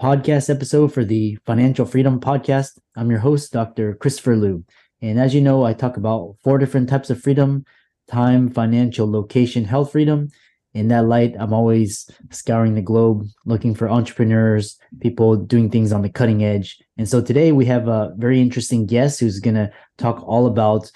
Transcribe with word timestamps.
podcast 0.00 0.50
episode 0.50 0.92
for 0.92 1.04
the 1.04 1.38
Financial 1.46 1.86
Freedom 1.86 2.18
Podcast. 2.18 2.78
I'm 2.96 3.10
your 3.10 3.20
host, 3.20 3.52
Dr. 3.52 3.94
Christopher 3.94 4.36
Liu. 4.36 4.64
And 5.00 5.20
as 5.20 5.34
you 5.34 5.40
know, 5.40 5.64
I 5.64 5.72
talk 5.72 5.96
about 5.96 6.36
four 6.42 6.58
different 6.58 6.88
types 6.88 7.10
of 7.10 7.20
freedom 7.20 7.64
time, 8.10 8.50
financial, 8.50 9.10
location, 9.10 9.64
health 9.64 9.92
freedom. 9.92 10.28
In 10.74 10.88
that 10.88 11.06
light, 11.06 11.34
I'm 11.38 11.52
always 11.54 12.10
scouring 12.30 12.74
the 12.74 12.82
globe 12.82 13.24
looking 13.46 13.74
for 13.74 13.88
entrepreneurs, 13.88 14.76
people 15.00 15.36
doing 15.36 15.70
things 15.70 15.92
on 15.92 16.02
the 16.02 16.10
cutting 16.10 16.44
edge. 16.44 16.76
And 16.98 17.08
so 17.08 17.22
today 17.22 17.52
we 17.52 17.64
have 17.66 17.86
a 17.88 18.12
very 18.16 18.40
interesting 18.40 18.84
guest 18.84 19.20
who's 19.20 19.38
going 19.38 19.54
to 19.54 19.70
talk 19.96 20.22
all 20.26 20.46
about 20.46 20.90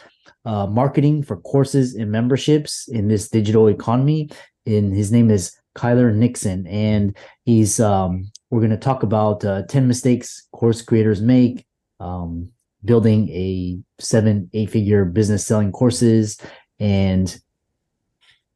uh, 0.45 0.67
marketing 0.67 1.23
for 1.23 1.37
courses 1.37 1.95
and 1.95 2.11
memberships 2.11 2.89
in 2.89 3.09
this 3.09 3.29
digital 3.29 3.69
economy. 3.69 4.29
And 4.67 4.93
his 4.93 5.13
name 5.13 5.31
is 5.31 5.57
Kyler 5.77 6.13
Nixon, 6.13 6.67
and 6.67 7.17
he's 7.45 7.79
um, 7.79 8.31
we're 8.51 8.61
going 8.61 8.71
to 8.71 8.77
talk 8.77 9.03
about 9.03 9.45
uh, 9.45 9.63
10 9.63 9.87
mistakes 9.87 10.47
course 10.53 10.83
creators 10.83 11.21
make, 11.21 11.67
um, 12.01 12.51
building 12.85 13.29
a 13.31 13.79
seven, 13.99 14.49
eight 14.53 14.71
figure 14.71 15.05
business 15.05 15.47
selling 15.47 15.73
courses, 15.73 16.41
and 16.79 17.39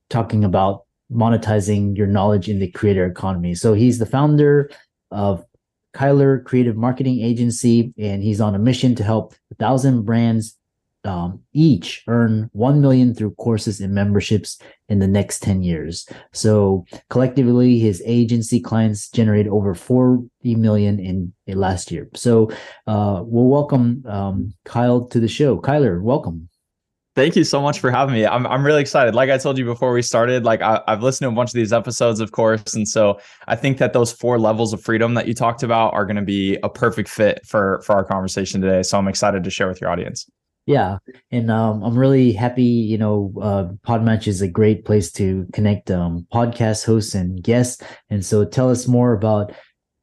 talking 0.08 0.44
about 0.44 0.84
monetizing 1.12 1.96
your 1.96 2.06
knowledge 2.06 2.48
in 2.48 2.58
the 2.58 2.70
creator 2.70 3.04
economy. 3.06 3.54
So 3.54 3.74
he's 3.74 3.98
the 3.98 4.06
founder 4.06 4.70
of 5.10 5.44
Kyler 5.94 6.42
Creative 6.44 6.76
Marketing 6.76 7.20
Agency, 7.20 7.92
and 7.98 8.22
he's 8.22 8.40
on 8.40 8.54
a 8.54 8.58
mission 8.58 8.94
to 8.94 9.04
help 9.04 9.34
a 9.50 9.54
thousand 9.56 10.04
brands 10.04 10.56
um, 11.04 11.40
each 11.52 12.02
earn 12.06 12.48
1 12.52 12.80
million 12.80 13.14
through 13.14 13.32
courses 13.34 13.80
and 13.80 13.94
memberships 13.94 14.58
in 14.88 14.98
the 14.98 15.06
next 15.06 15.42
10 15.42 15.62
years. 15.62 16.08
So 16.32 16.84
collectively, 17.10 17.78
his 17.78 18.02
agency 18.06 18.60
clients 18.60 19.08
generate 19.08 19.48
over 19.48 19.74
40 19.74 20.28
million 20.44 20.98
in, 21.00 21.32
in 21.46 21.58
last 21.58 21.90
year. 21.90 22.08
So 22.14 22.50
uh, 22.86 23.22
we'll 23.24 23.48
welcome 23.48 24.04
um, 24.06 24.54
Kyle 24.64 25.06
to 25.06 25.20
the 25.20 25.28
show. 25.28 25.60
Kyler, 25.60 26.00
welcome. 26.02 26.48
Thank 27.14 27.36
you 27.36 27.44
so 27.44 27.60
much 27.60 27.78
for 27.78 27.90
having 27.90 28.14
me. 28.14 28.24
I'm 28.24 28.46
I'm 28.46 28.64
really 28.64 28.80
excited. 28.80 29.14
Like 29.14 29.28
I 29.28 29.36
told 29.36 29.58
you 29.58 29.66
before 29.66 29.92
we 29.92 30.00
started, 30.00 30.44
like 30.46 30.62
I, 30.62 30.80
have 30.88 31.02
listened 31.02 31.26
to 31.26 31.28
a 31.28 31.34
bunch 31.34 31.50
of 31.50 31.54
these 31.54 31.70
episodes, 31.70 32.20
of 32.20 32.32
course, 32.32 32.72
and 32.72 32.88
so 32.88 33.20
I 33.46 33.54
think 33.54 33.76
that 33.78 33.92
those 33.92 34.10
four 34.10 34.38
levels 34.38 34.72
of 34.72 34.82
freedom 34.82 35.12
that 35.12 35.28
you 35.28 35.34
talked 35.34 35.62
about 35.62 35.92
are 35.92 36.06
going 36.06 36.16
to 36.16 36.22
be 36.22 36.56
a 36.62 36.70
perfect 36.70 37.10
fit 37.10 37.44
for 37.44 37.82
for 37.84 37.94
our 37.94 38.04
conversation 38.04 38.62
today. 38.62 38.82
So 38.82 38.96
I'm 38.96 39.08
excited 39.08 39.44
to 39.44 39.50
share 39.50 39.68
with 39.68 39.78
your 39.78 39.90
audience. 39.90 40.26
Yeah, 40.66 40.98
and 41.32 41.50
um, 41.50 41.82
I'm 41.82 41.98
really 41.98 42.32
happy. 42.32 42.62
You 42.62 42.98
know, 42.98 43.32
uh, 43.42 43.64
Podmatch 43.86 44.28
is 44.28 44.42
a 44.42 44.48
great 44.48 44.84
place 44.84 45.10
to 45.12 45.46
connect 45.52 45.90
um, 45.90 46.26
podcast 46.32 46.86
hosts 46.86 47.14
and 47.14 47.42
guests. 47.42 47.82
And 48.10 48.24
so, 48.24 48.44
tell 48.44 48.70
us 48.70 48.86
more 48.86 49.12
about 49.12 49.52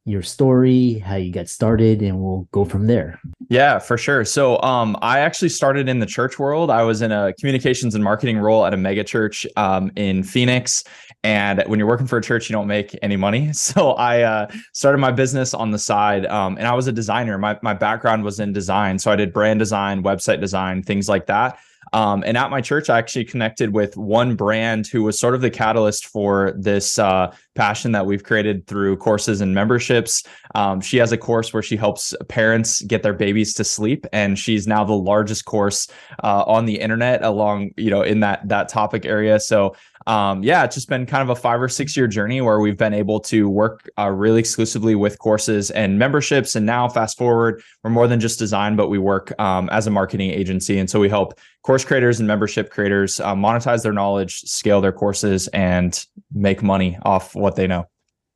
your 0.05 0.21
story, 0.21 0.95
how 0.99 1.15
you 1.15 1.31
got 1.31 1.47
started, 1.47 2.01
and 2.01 2.19
we'll 2.19 2.47
go 2.51 2.65
from 2.65 2.87
there. 2.87 3.19
Yeah, 3.49 3.79
for 3.79 3.97
sure. 3.97 4.25
So, 4.25 4.61
um, 4.61 4.97
I 5.01 5.19
actually 5.19 5.49
started 5.49 5.87
in 5.87 5.99
the 5.99 6.05
church 6.05 6.39
world. 6.39 6.69
I 6.69 6.83
was 6.83 7.01
in 7.01 7.11
a 7.11 7.33
communications 7.39 7.95
and 7.95 8.03
marketing 8.03 8.39
role 8.39 8.65
at 8.65 8.73
a 8.73 8.77
mega 8.77 9.03
church 9.03 9.45
um, 9.55 9.91
in 9.95 10.23
Phoenix. 10.23 10.83
And 11.23 11.63
when 11.67 11.79
you're 11.79 11.87
working 11.87 12.07
for 12.07 12.17
a 12.17 12.21
church, 12.21 12.49
you 12.49 12.53
don't 12.53 12.67
make 12.67 12.97
any 13.01 13.17
money. 13.17 13.51
So, 13.59 13.91
I 13.91 14.21
uh, 14.21 14.47
started 14.73 14.97
my 14.97 15.11
business 15.11 15.53
on 15.53 15.71
the 15.71 15.77
side, 15.77 16.25
um, 16.25 16.57
and 16.57 16.65
I 16.65 16.73
was 16.73 16.87
a 16.87 16.91
designer. 16.91 17.37
My 17.37 17.59
my 17.61 17.73
background 17.73 18.23
was 18.23 18.39
in 18.39 18.51
design, 18.51 18.97
so 18.97 19.11
I 19.11 19.15
did 19.15 19.31
brand 19.31 19.59
design, 19.59 20.01
website 20.01 20.39
design, 20.39 20.81
things 20.81 21.07
like 21.07 21.27
that. 21.27 21.59
Um, 21.93 22.23
and 22.25 22.37
at 22.37 22.49
my 22.49 22.61
church, 22.61 22.89
I 22.89 22.97
actually 22.97 23.25
connected 23.25 23.73
with 23.73 23.97
one 23.97 24.35
brand 24.35 24.87
who 24.87 25.03
was 25.03 25.19
sort 25.19 25.35
of 25.35 25.41
the 25.41 25.49
catalyst 25.49 26.07
for 26.07 26.53
this 26.57 26.99
uh, 26.99 27.33
passion 27.55 27.91
that 27.93 28.05
we've 28.05 28.23
created 28.23 28.67
through 28.67 28.97
courses 28.97 29.41
and 29.41 29.53
memberships. 29.53 30.23
Um, 30.55 30.81
she 30.81 30.97
has 30.97 31.11
a 31.11 31.17
course 31.17 31.53
where 31.53 31.63
she 31.63 31.75
helps 31.75 32.13
parents 32.27 32.81
get 32.81 33.03
their 33.03 33.13
babies 33.13 33.53
to 33.55 33.63
sleep, 33.63 34.05
and 34.13 34.37
she's 34.37 34.67
now 34.67 34.83
the 34.83 34.93
largest 34.93 35.45
course 35.45 35.87
uh, 36.23 36.43
on 36.43 36.65
the 36.65 36.79
internet 36.79 37.23
along, 37.23 37.71
you 37.77 37.89
know, 37.89 38.01
in 38.01 38.19
that 38.19 38.47
that 38.47 38.69
topic 38.69 39.05
area. 39.05 39.39
So 39.39 39.75
um, 40.07 40.43
yeah, 40.43 40.63
it's 40.63 40.75
just 40.75 40.89
been 40.89 41.05
kind 41.05 41.21
of 41.21 41.29
a 41.29 41.39
five 41.39 41.61
or 41.61 41.69
six 41.69 41.95
year 41.95 42.07
journey 42.07 42.41
where 42.41 42.59
we've 42.59 42.77
been 42.77 42.93
able 42.93 43.19
to 43.21 43.49
work 43.49 43.89
uh, 43.97 44.09
really 44.09 44.39
exclusively 44.39 44.95
with 44.95 45.19
courses 45.19 45.71
and 45.71 45.99
memberships. 45.99 46.55
And 46.55 46.65
now, 46.65 46.87
fast 46.87 47.17
forward, 47.17 47.61
we're 47.83 47.91
more 47.91 48.07
than 48.07 48.19
just 48.19 48.39
design, 48.39 48.75
but 48.75 48.89
we 48.89 48.97
work 48.97 49.39
um, 49.39 49.69
as 49.69 49.87
a 49.87 49.91
marketing 49.91 50.31
agency. 50.31 50.79
And 50.79 50.89
so 50.89 50.99
we 50.99 51.09
help 51.09 51.39
course 51.63 51.83
creators 51.83 52.19
and 52.19 52.27
membership 52.27 52.71
creators 52.71 53.19
uh, 53.19 53.35
monetize 53.35 53.83
their 53.83 53.93
knowledge, 53.93 54.41
scale 54.41 54.81
their 54.81 54.91
courses, 54.91 55.47
and 55.49 56.03
make 56.33 56.63
money 56.63 56.97
off 57.03 57.35
what 57.35 57.55
they 57.55 57.67
know. 57.67 57.85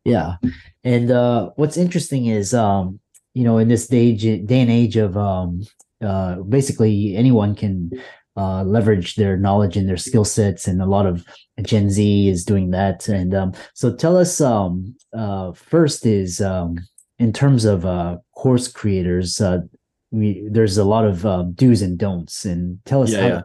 Yeah. 0.06 0.35
And 0.84 1.12
uh, 1.12 1.52
what's 1.56 1.78
interesting 1.78 2.25
is, 2.25 2.53
um, 2.53 3.00
you 3.34 3.44
know, 3.44 3.57
in 3.57 3.69
this 3.69 3.88
day, 3.88 4.13
day 4.16 4.59
and 4.59 4.69
age 4.69 4.97
of 4.97 5.18
um, 5.18 5.63
uh, 6.03 6.35
basically 6.35 7.16
anyone 7.16 7.56
can 7.56 7.91
uh, 8.35 8.63
leverage 8.63 9.16
their 9.16 9.38
knowledge 9.38 9.77
and 9.77 9.88
their 9.88 9.97
skill 9.97 10.25
sets, 10.25 10.67
and 10.67 10.81
a 10.81 10.85
lot 10.85 11.05
of 11.05 11.25
Gen 11.61 11.89
Z 11.89 12.27
is 12.27 12.44
doing 12.44 12.71
that. 12.71 13.07
And 13.07 13.33
um, 13.33 13.53
so, 13.73 13.95
tell 13.95 14.17
us 14.17 14.41
um, 14.41 14.95
uh, 15.13 15.51
first 15.53 16.05
is 16.05 16.41
um, 16.41 16.77
in 17.19 17.31
terms 17.31 17.66
of 17.66 17.85
uh, 17.85 18.17
course 18.35 18.67
creators, 18.67 19.39
uh, 19.39 19.59
we 20.11 20.47
there's 20.49 20.77
a 20.77 20.83
lot 20.83 21.05
of 21.05 21.25
uh, 21.25 21.43
do's 21.53 21.81
and 21.81 21.97
don'ts, 21.97 22.45
and 22.45 22.79
tell 22.85 23.03
us 23.03 23.11
yeah, 23.11 23.22
how 23.22 23.27
yeah. 23.27 23.41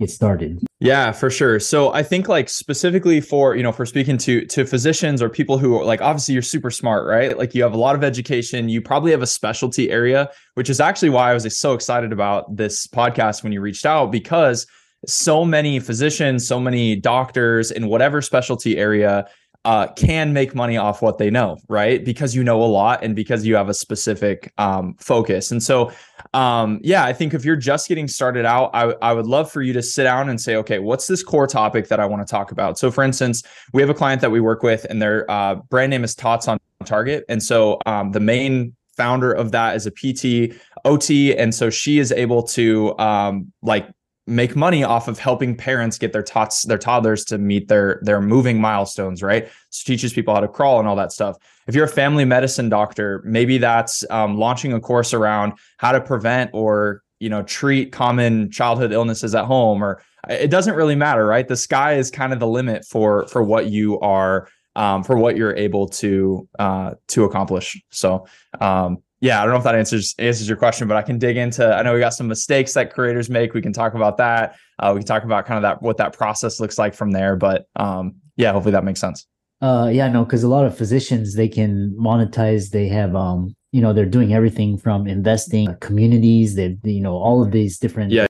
Get 0.00 0.10
started. 0.10 0.64
Yeah, 0.80 1.12
for 1.12 1.30
sure. 1.30 1.60
So 1.60 1.92
I 1.92 2.02
think 2.02 2.26
like 2.26 2.48
specifically 2.48 3.20
for, 3.20 3.54
you 3.54 3.62
know, 3.62 3.70
for 3.70 3.86
speaking 3.86 4.16
to 4.18 4.46
to 4.46 4.64
physicians 4.64 5.22
or 5.22 5.28
people 5.28 5.58
who 5.58 5.78
are 5.78 5.84
like 5.84 6.00
obviously 6.00 6.32
you're 6.32 6.42
super 6.42 6.70
smart, 6.70 7.06
right? 7.06 7.36
Like 7.36 7.54
you 7.54 7.62
have 7.62 7.74
a 7.74 7.78
lot 7.78 7.94
of 7.94 8.02
education, 8.02 8.68
you 8.68 8.80
probably 8.80 9.12
have 9.12 9.22
a 9.22 9.26
specialty 9.26 9.90
area, 9.90 10.30
which 10.54 10.70
is 10.70 10.80
actually 10.80 11.10
why 11.10 11.30
I 11.30 11.34
was 11.34 11.56
so 11.56 11.74
excited 11.74 12.12
about 12.12 12.56
this 12.56 12.86
podcast 12.86 13.42
when 13.42 13.52
you 13.52 13.60
reached 13.60 13.86
out 13.86 14.10
because 14.10 14.66
so 15.06 15.44
many 15.44 15.80
physicians, 15.80 16.48
so 16.48 16.58
many 16.58 16.96
doctors 16.96 17.70
in 17.70 17.86
whatever 17.86 18.20
specialty 18.22 18.78
area 18.78 19.28
uh, 19.64 19.88
can 19.92 20.32
make 20.32 20.54
money 20.54 20.76
off 20.76 21.02
what 21.02 21.18
they 21.18 21.30
know, 21.30 21.58
right? 21.68 22.04
Because 22.04 22.34
you 22.34 22.42
know 22.42 22.62
a 22.62 22.64
lot 22.64 23.04
and 23.04 23.14
because 23.14 23.44
you 23.44 23.54
have 23.56 23.68
a 23.68 23.74
specific 23.74 24.52
um, 24.56 24.94
focus. 24.98 25.50
And 25.50 25.62
so, 25.62 25.92
um, 26.32 26.80
yeah, 26.82 27.04
I 27.04 27.12
think 27.12 27.34
if 27.34 27.44
you're 27.44 27.56
just 27.56 27.86
getting 27.86 28.08
started 28.08 28.46
out, 28.46 28.70
I, 28.72 28.94
I 29.02 29.12
would 29.12 29.26
love 29.26 29.50
for 29.52 29.60
you 29.60 29.72
to 29.74 29.82
sit 29.82 30.04
down 30.04 30.30
and 30.30 30.40
say, 30.40 30.56
okay, 30.56 30.78
what's 30.78 31.06
this 31.06 31.22
core 31.22 31.46
topic 31.46 31.88
that 31.88 32.00
I 32.00 32.06
want 32.06 32.26
to 32.26 32.30
talk 32.30 32.52
about? 32.52 32.78
So, 32.78 32.90
for 32.90 33.04
instance, 33.04 33.42
we 33.72 33.82
have 33.82 33.90
a 33.90 33.94
client 33.94 34.22
that 34.22 34.30
we 34.30 34.40
work 34.40 34.62
with, 34.62 34.86
and 34.88 35.00
their 35.00 35.30
uh, 35.30 35.56
brand 35.56 35.90
name 35.90 36.04
is 36.04 36.14
Tots 36.14 36.48
on 36.48 36.58
Target. 36.84 37.24
And 37.28 37.42
so, 37.42 37.78
um, 37.84 38.12
the 38.12 38.20
main 38.20 38.74
founder 38.96 39.32
of 39.32 39.52
that 39.52 39.76
is 39.76 39.86
a 39.86 39.90
PT, 39.90 40.54
OT. 40.84 41.36
And 41.36 41.54
so 41.54 41.70
she 41.70 41.98
is 41.98 42.12
able 42.12 42.42
to 42.42 42.98
um, 42.98 43.52
like 43.62 43.88
make 44.26 44.54
money 44.54 44.84
off 44.84 45.08
of 45.08 45.18
helping 45.18 45.56
parents 45.56 45.98
get 45.98 46.12
their 46.12 46.22
tots 46.22 46.64
their 46.64 46.78
toddlers 46.78 47.24
to 47.24 47.38
meet 47.38 47.68
their 47.68 48.00
their 48.02 48.20
moving 48.20 48.60
milestones 48.60 49.22
right? 49.22 49.48
So 49.70 49.86
teaches 49.86 50.12
people 50.12 50.34
how 50.34 50.40
to 50.40 50.48
crawl 50.48 50.78
and 50.78 50.88
all 50.88 50.96
that 50.96 51.12
stuff. 51.12 51.36
If 51.66 51.74
you're 51.74 51.86
a 51.86 51.88
family 51.88 52.24
medicine 52.24 52.68
doctor 52.68 53.22
maybe 53.24 53.58
that's 53.58 54.04
um, 54.10 54.36
launching 54.38 54.72
a 54.72 54.80
course 54.80 55.14
around 55.14 55.54
how 55.78 55.92
to 55.92 56.00
prevent 56.00 56.50
or 56.52 57.02
you 57.18 57.28
know 57.28 57.42
treat 57.42 57.92
common 57.92 58.50
childhood 58.50 58.92
illnesses 58.92 59.34
at 59.34 59.44
home 59.46 59.82
or 59.82 60.02
it 60.28 60.50
doesn't 60.50 60.74
really 60.74 60.96
matter 60.96 61.26
right? 61.26 61.48
The 61.48 61.56
sky 61.56 61.94
is 61.94 62.10
kind 62.10 62.32
of 62.32 62.40
the 62.40 62.46
limit 62.46 62.84
for 62.84 63.26
for 63.28 63.42
what 63.42 63.66
you 63.66 63.98
are 64.00 64.48
um, 64.76 65.02
for 65.02 65.16
what 65.16 65.36
you're 65.36 65.56
able 65.56 65.88
to 65.88 66.48
uh, 66.58 66.94
to 67.08 67.24
accomplish. 67.24 67.82
So 67.90 68.26
um, 68.60 69.02
yeah 69.20 69.40
i 69.40 69.44
don't 69.44 69.52
know 69.52 69.58
if 69.58 69.64
that 69.64 69.74
answers 69.74 70.14
answers 70.18 70.48
your 70.48 70.56
question 70.56 70.88
but 70.88 70.96
i 70.96 71.02
can 71.02 71.18
dig 71.18 71.36
into 71.36 71.66
i 71.74 71.82
know 71.82 71.94
we 71.94 72.00
got 72.00 72.14
some 72.14 72.28
mistakes 72.28 72.74
that 72.74 72.92
creators 72.92 73.30
make 73.30 73.54
we 73.54 73.62
can 73.62 73.72
talk 73.72 73.94
about 73.94 74.16
that 74.16 74.56
uh, 74.78 74.92
we 74.94 75.00
can 75.00 75.06
talk 75.06 75.24
about 75.24 75.46
kind 75.46 75.56
of 75.56 75.62
that 75.62 75.82
what 75.82 75.96
that 75.96 76.12
process 76.12 76.60
looks 76.60 76.78
like 76.78 76.94
from 76.94 77.10
there 77.10 77.36
but 77.36 77.66
um, 77.76 78.14
yeah 78.36 78.52
hopefully 78.52 78.72
that 78.72 78.84
makes 78.84 79.00
sense 79.00 79.26
uh, 79.60 79.90
yeah, 79.92 80.08
no, 80.08 80.24
because 80.24 80.42
a 80.42 80.48
lot 80.48 80.64
of 80.64 80.76
physicians 80.76 81.34
they 81.34 81.48
can 81.48 81.94
monetize. 81.98 82.70
They 82.70 82.88
have, 82.88 83.14
um, 83.14 83.54
you 83.72 83.82
know, 83.82 83.92
they're 83.92 84.06
doing 84.06 84.32
everything 84.32 84.78
from 84.78 85.06
investing, 85.06 85.68
uh, 85.68 85.74
communities. 85.80 86.54
They, 86.54 86.78
you 86.82 87.00
know, 87.00 87.16
all 87.16 87.42
of 87.42 87.50
these 87.50 87.78
different 87.78 88.12
yeah. 88.12 88.26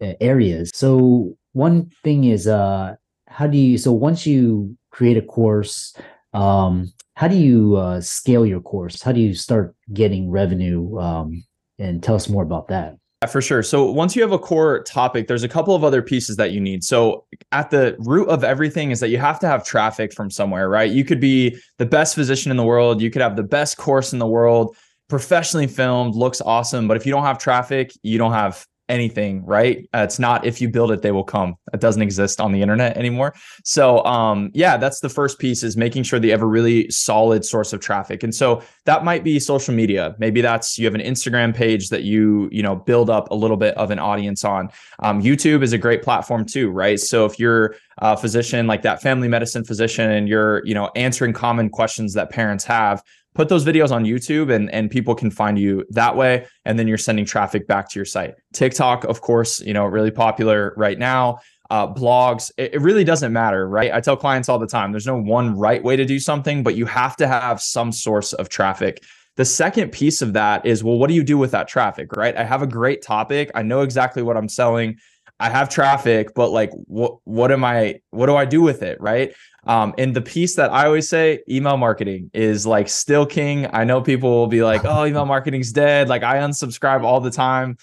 Areas. 0.00 0.70
So 0.74 1.36
one 1.52 1.90
thing 2.02 2.24
is, 2.24 2.46
uh, 2.46 2.94
how 3.28 3.46
do 3.46 3.58
you? 3.58 3.76
So 3.76 3.92
once 3.92 4.26
you 4.26 4.76
create 4.90 5.18
a 5.18 5.22
course, 5.22 5.94
um, 6.32 6.90
how 7.20 7.28
do 7.28 7.36
you 7.36 7.76
uh, 7.76 8.00
scale 8.00 8.46
your 8.46 8.62
course? 8.62 9.02
How 9.02 9.12
do 9.12 9.20
you 9.20 9.34
start 9.34 9.74
getting 9.92 10.30
revenue? 10.30 10.98
Um, 10.98 11.44
and 11.78 12.02
tell 12.02 12.14
us 12.14 12.30
more 12.30 12.42
about 12.42 12.68
that. 12.68 12.96
Yeah, 13.20 13.28
for 13.28 13.42
sure. 13.42 13.62
So 13.62 13.90
once 13.90 14.16
you 14.16 14.22
have 14.22 14.32
a 14.32 14.38
core 14.38 14.82
topic, 14.84 15.28
there's 15.28 15.42
a 15.42 15.48
couple 15.48 15.74
of 15.74 15.84
other 15.84 16.00
pieces 16.00 16.36
that 16.36 16.52
you 16.52 16.60
need. 16.60 16.82
So 16.82 17.26
at 17.52 17.68
the 17.68 17.94
root 17.98 18.30
of 18.30 18.42
everything 18.42 18.90
is 18.90 19.00
that 19.00 19.10
you 19.10 19.18
have 19.18 19.38
to 19.40 19.46
have 19.46 19.66
traffic 19.66 20.14
from 20.14 20.30
somewhere, 20.30 20.70
right? 20.70 20.90
You 20.90 21.04
could 21.04 21.20
be 21.20 21.58
the 21.76 21.84
best 21.84 22.14
physician 22.14 22.50
in 22.50 22.56
the 22.56 22.64
world, 22.64 23.02
you 23.02 23.10
could 23.10 23.20
have 23.20 23.36
the 23.36 23.42
best 23.42 23.76
course 23.76 24.14
in 24.14 24.18
the 24.18 24.26
world, 24.26 24.74
professionally 25.10 25.66
filmed, 25.66 26.14
looks 26.14 26.40
awesome, 26.40 26.88
but 26.88 26.96
if 26.96 27.04
you 27.04 27.12
don't 27.12 27.24
have 27.24 27.38
traffic, 27.38 27.92
you 28.02 28.16
don't 28.16 28.32
have 28.32 28.66
anything, 28.90 29.44
right? 29.46 29.88
Uh, 29.94 30.00
it's 30.00 30.18
not 30.18 30.44
if 30.44 30.60
you 30.60 30.68
build 30.68 30.90
it, 30.90 31.02
they 31.02 31.12
will 31.12 31.24
come. 31.24 31.56
It 31.72 31.80
doesn't 31.80 32.02
exist 32.02 32.40
on 32.40 32.52
the 32.52 32.60
internet 32.60 32.96
anymore. 32.96 33.34
So, 33.64 34.04
um, 34.04 34.50
yeah, 34.52 34.76
that's 34.76 35.00
the 35.00 35.08
first 35.08 35.38
piece 35.38 35.62
is 35.62 35.76
making 35.76 36.02
sure 36.02 36.22
you 36.22 36.30
have 36.32 36.42
a 36.42 36.46
really 36.46 36.90
solid 36.90 37.44
source 37.44 37.72
of 37.72 37.80
traffic. 37.80 38.22
And 38.22 38.34
so 38.34 38.62
that 38.84 39.04
might 39.04 39.24
be 39.24 39.38
social 39.38 39.74
media. 39.74 40.14
Maybe 40.18 40.40
that's 40.40 40.78
you 40.78 40.84
have 40.84 40.94
an 40.94 41.00
Instagram 41.00 41.54
page 41.54 41.88
that 41.88 42.02
you 42.02 42.48
you 42.50 42.62
know 42.62 42.76
build 42.76 43.08
up 43.08 43.30
a 43.30 43.34
little 43.34 43.56
bit 43.56 43.76
of 43.76 43.90
an 43.90 43.98
audience 43.98 44.44
on. 44.44 44.68
Um, 45.00 45.22
YouTube 45.22 45.62
is 45.62 45.72
a 45.72 45.78
great 45.78 46.02
platform 46.02 46.44
too, 46.44 46.70
right? 46.70 46.98
So 46.98 47.24
if 47.24 47.38
you're 47.38 47.76
a 47.98 48.16
physician 48.16 48.66
like 48.66 48.82
that 48.82 49.02
family 49.02 49.28
medicine 49.28 49.64
physician 49.64 50.10
and 50.10 50.28
you're 50.28 50.64
you 50.66 50.74
know 50.74 50.90
answering 50.96 51.32
common 51.32 51.68
questions 51.68 52.14
that 52.14 52.30
parents 52.30 52.64
have 52.64 53.02
put 53.34 53.48
those 53.48 53.64
videos 53.64 53.90
on 53.90 54.04
YouTube 54.04 54.52
and 54.54 54.70
and 54.72 54.90
people 54.90 55.14
can 55.14 55.30
find 55.30 55.58
you 55.58 55.84
that 55.90 56.16
way 56.16 56.46
and 56.64 56.78
then 56.78 56.88
you're 56.88 56.98
sending 56.98 57.24
traffic 57.24 57.66
back 57.66 57.88
to 57.90 57.98
your 57.98 58.04
site. 58.04 58.34
TikTok 58.52 59.04
of 59.04 59.20
course, 59.20 59.60
you 59.60 59.72
know, 59.72 59.84
really 59.84 60.10
popular 60.10 60.74
right 60.76 60.98
now. 60.98 61.38
Uh, 61.70 61.86
blogs, 61.86 62.50
it, 62.56 62.74
it 62.74 62.80
really 62.80 63.04
doesn't 63.04 63.32
matter, 63.32 63.68
right? 63.68 63.92
I 63.92 64.00
tell 64.00 64.16
clients 64.16 64.48
all 64.48 64.58
the 64.58 64.66
time 64.66 64.90
there's 64.90 65.06
no 65.06 65.20
one 65.20 65.56
right 65.56 65.80
way 65.82 65.94
to 65.94 66.04
do 66.04 66.18
something, 66.18 66.64
but 66.64 66.74
you 66.74 66.84
have 66.86 67.14
to 67.18 67.28
have 67.28 67.60
some 67.60 67.92
source 67.92 68.32
of 68.32 68.48
traffic. 68.48 69.04
The 69.36 69.44
second 69.44 69.92
piece 69.92 70.20
of 70.20 70.32
that 70.32 70.66
is, 70.66 70.82
well, 70.82 70.98
what 70.98 71.06
do 71.06 71.14
you 71.14 71.22
do 71.22 71.38
with 71.38 71.52
that 71.52 71.68
traffic, 71.68 72.16
right? 72.16 72.36
I 72.36 72.42
have 72.42 72.62
a 72.62 72.66
great 72.66 73.02
topic. 73.02 73.52
I 73.54 73.62
know 73.62 73.82
exactly 73.82 74.22
what 74.22 74.36
I'm 74.36 74.48
selling. 74.48 74.98
I 75.38 75.48
have 75.48 75.70
traffic, 75.70 76.34
but 76.34 76.50
like, 76.50 76.70
what 76.86 77.18
what 77.24 77.50
am 77.50 77.64
I? 77.64 78.00
What 78.10 78.26
do 78.26 78.36
I 78.36 78.44
do 78.44 78.60
with 78.60 78.82
it, 78.82 79.00
right? 79.00 79.32
Um, 79.66 79.94
and 79.98 80.14
the 80.14 80.22
piece 80.22 80.56
that 80.56 80.72
I 80.72 80.86
always 80.86 81.08
say, 81.08 81.42
email 81.48 81.76
marketing 81.76 82.30
is 82.32 82.66
like 82.66 82.88
still 82.88 83.26
king. 83.26 83.66
I 83.72 83.84
know 83.84 84.00
people 84.00 84.30
will 84.30 84.46
be 84.46 84.62
like, 84.62 84.84
oh, 84.84 85.04
email 85.04 85.26
marketing's 85.26 85.72
dead. 85.72 86.08
Like 86.08 86.22
I 86.22 86.38
unsubscribe 86.38 87.02
all 87.02 87.20
the 87.20 87.30
time. 87.30 87.76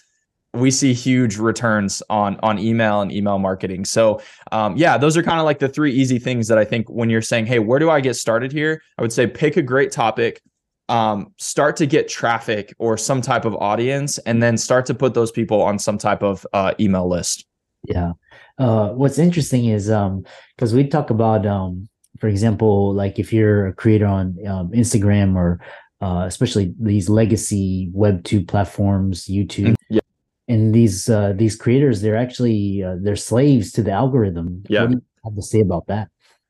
We 0.54 0.72
see 0.72 0.94
huge 0.94 1.38
returns 1.38 2.02
on 2.10 2.40
on 2.42 2.58
email 2.58 3.02
and 3.02 3.12
email 3.12 3.38
marketing. 3.38 3.86
So 3.86 4.22
um, 4.52 4.76
yeah, 4.76 4.98
those 4.98 5.16
are 5.16 5.22
kind 5.22 5.40
of 5.40 5.46
like 5.46 5.60
the 5.60 5.70
three 5.70 5.94
easy 5.94 6.18
things 6.18 6.48
that 6.48 6.58
I 6.58 6.66
think 6.66 6.90
when 6.90 7.10
you're 7.10 7.22
saying, 7.22 7.46
hey, 7.46 7.60
where 7.60 7.80
do 7.80 7.92
I 7.92 8.02
get 8.02 8.16
started 8.16 8.52
here? 8.52 8.82
I 8.98 9.04
would 9.04 9.14
say 9.14 9.28
pick 9.28 9.58
a 9.58 9.62
great 9.62 9.92
topic, 9.92 10.42
um, 10.90 11.34
start 11.38 11.76
to 11.78 11.86
get 11.86 12.08
traffic 12.08 12.74
or 12.80 12.98
some 12.98 13.22
type 13.22 13.46
of 13.46 13.54
audience, 13.56 14.18
and 14.20 14.42
then 14.42 14.58
start 14.58 14.88
to 14.88 14.96
put 14.96 15.14
those 15.14 15.32
people 15.32 15.62
on 15.62 15.78
some 15.78 15.98
type 15.98 16.24
of 16.24 16.48
uh, 16.54 16.74
email 16.80 17.08
list. 17.08 17.46
Yeah. 17.88 18.14
Uh, 18.58 18.90
what's 18.90 19.20
interesting 19.20 19.66
is 19.66 19.90
um 19.90 20.24
because 20.56 20.74
we 20.74 20.88
talk 20.88 21.10
about 21.10 21.46
um 21.46 21.88
for 22.20 22.28
example 22.28 22.94
like 22.94 23.20
if 23.20 23.32
you're 23.32 23.68
a 23.68 23.74
creator 23.74 24.08
on 24.08 24.36
um, 24.48 24.72
Instagram 24.72 25.36
or 25.36 25.60
uh, 26.02 26.24
especially 26.28 26.74
these 26.80 27.10
legacy 27.10 27.90
web 27.94 28.24
2 28.24 28.44
platforms 28.44 29.26
youtube 29.26 29.70
mm, 29.70 29.76
yeah. 29.90 30.00
and 30.48 30.74
these 30.74 31.10
uh, 31.10 31.34
these 31.36 31.56
creators 31.56 32.02
they're 32.02 32.18
actually 32.18 32.84
uh, 32.84 32.96
they're 33.02 33.16
slaves 33.16 33.72
to 33.72 33.84
the 33.84 33.92
algorithm. 33.92 34.64
Yeah. 34.70 34.82
What 34.82 34.90
do 34.90 34.96
you 34.96 35.02
have 35.26 35.36
to 35.36 35.42
say 35.42 35.60
about 35.60 35.86
that? 35.88 36.10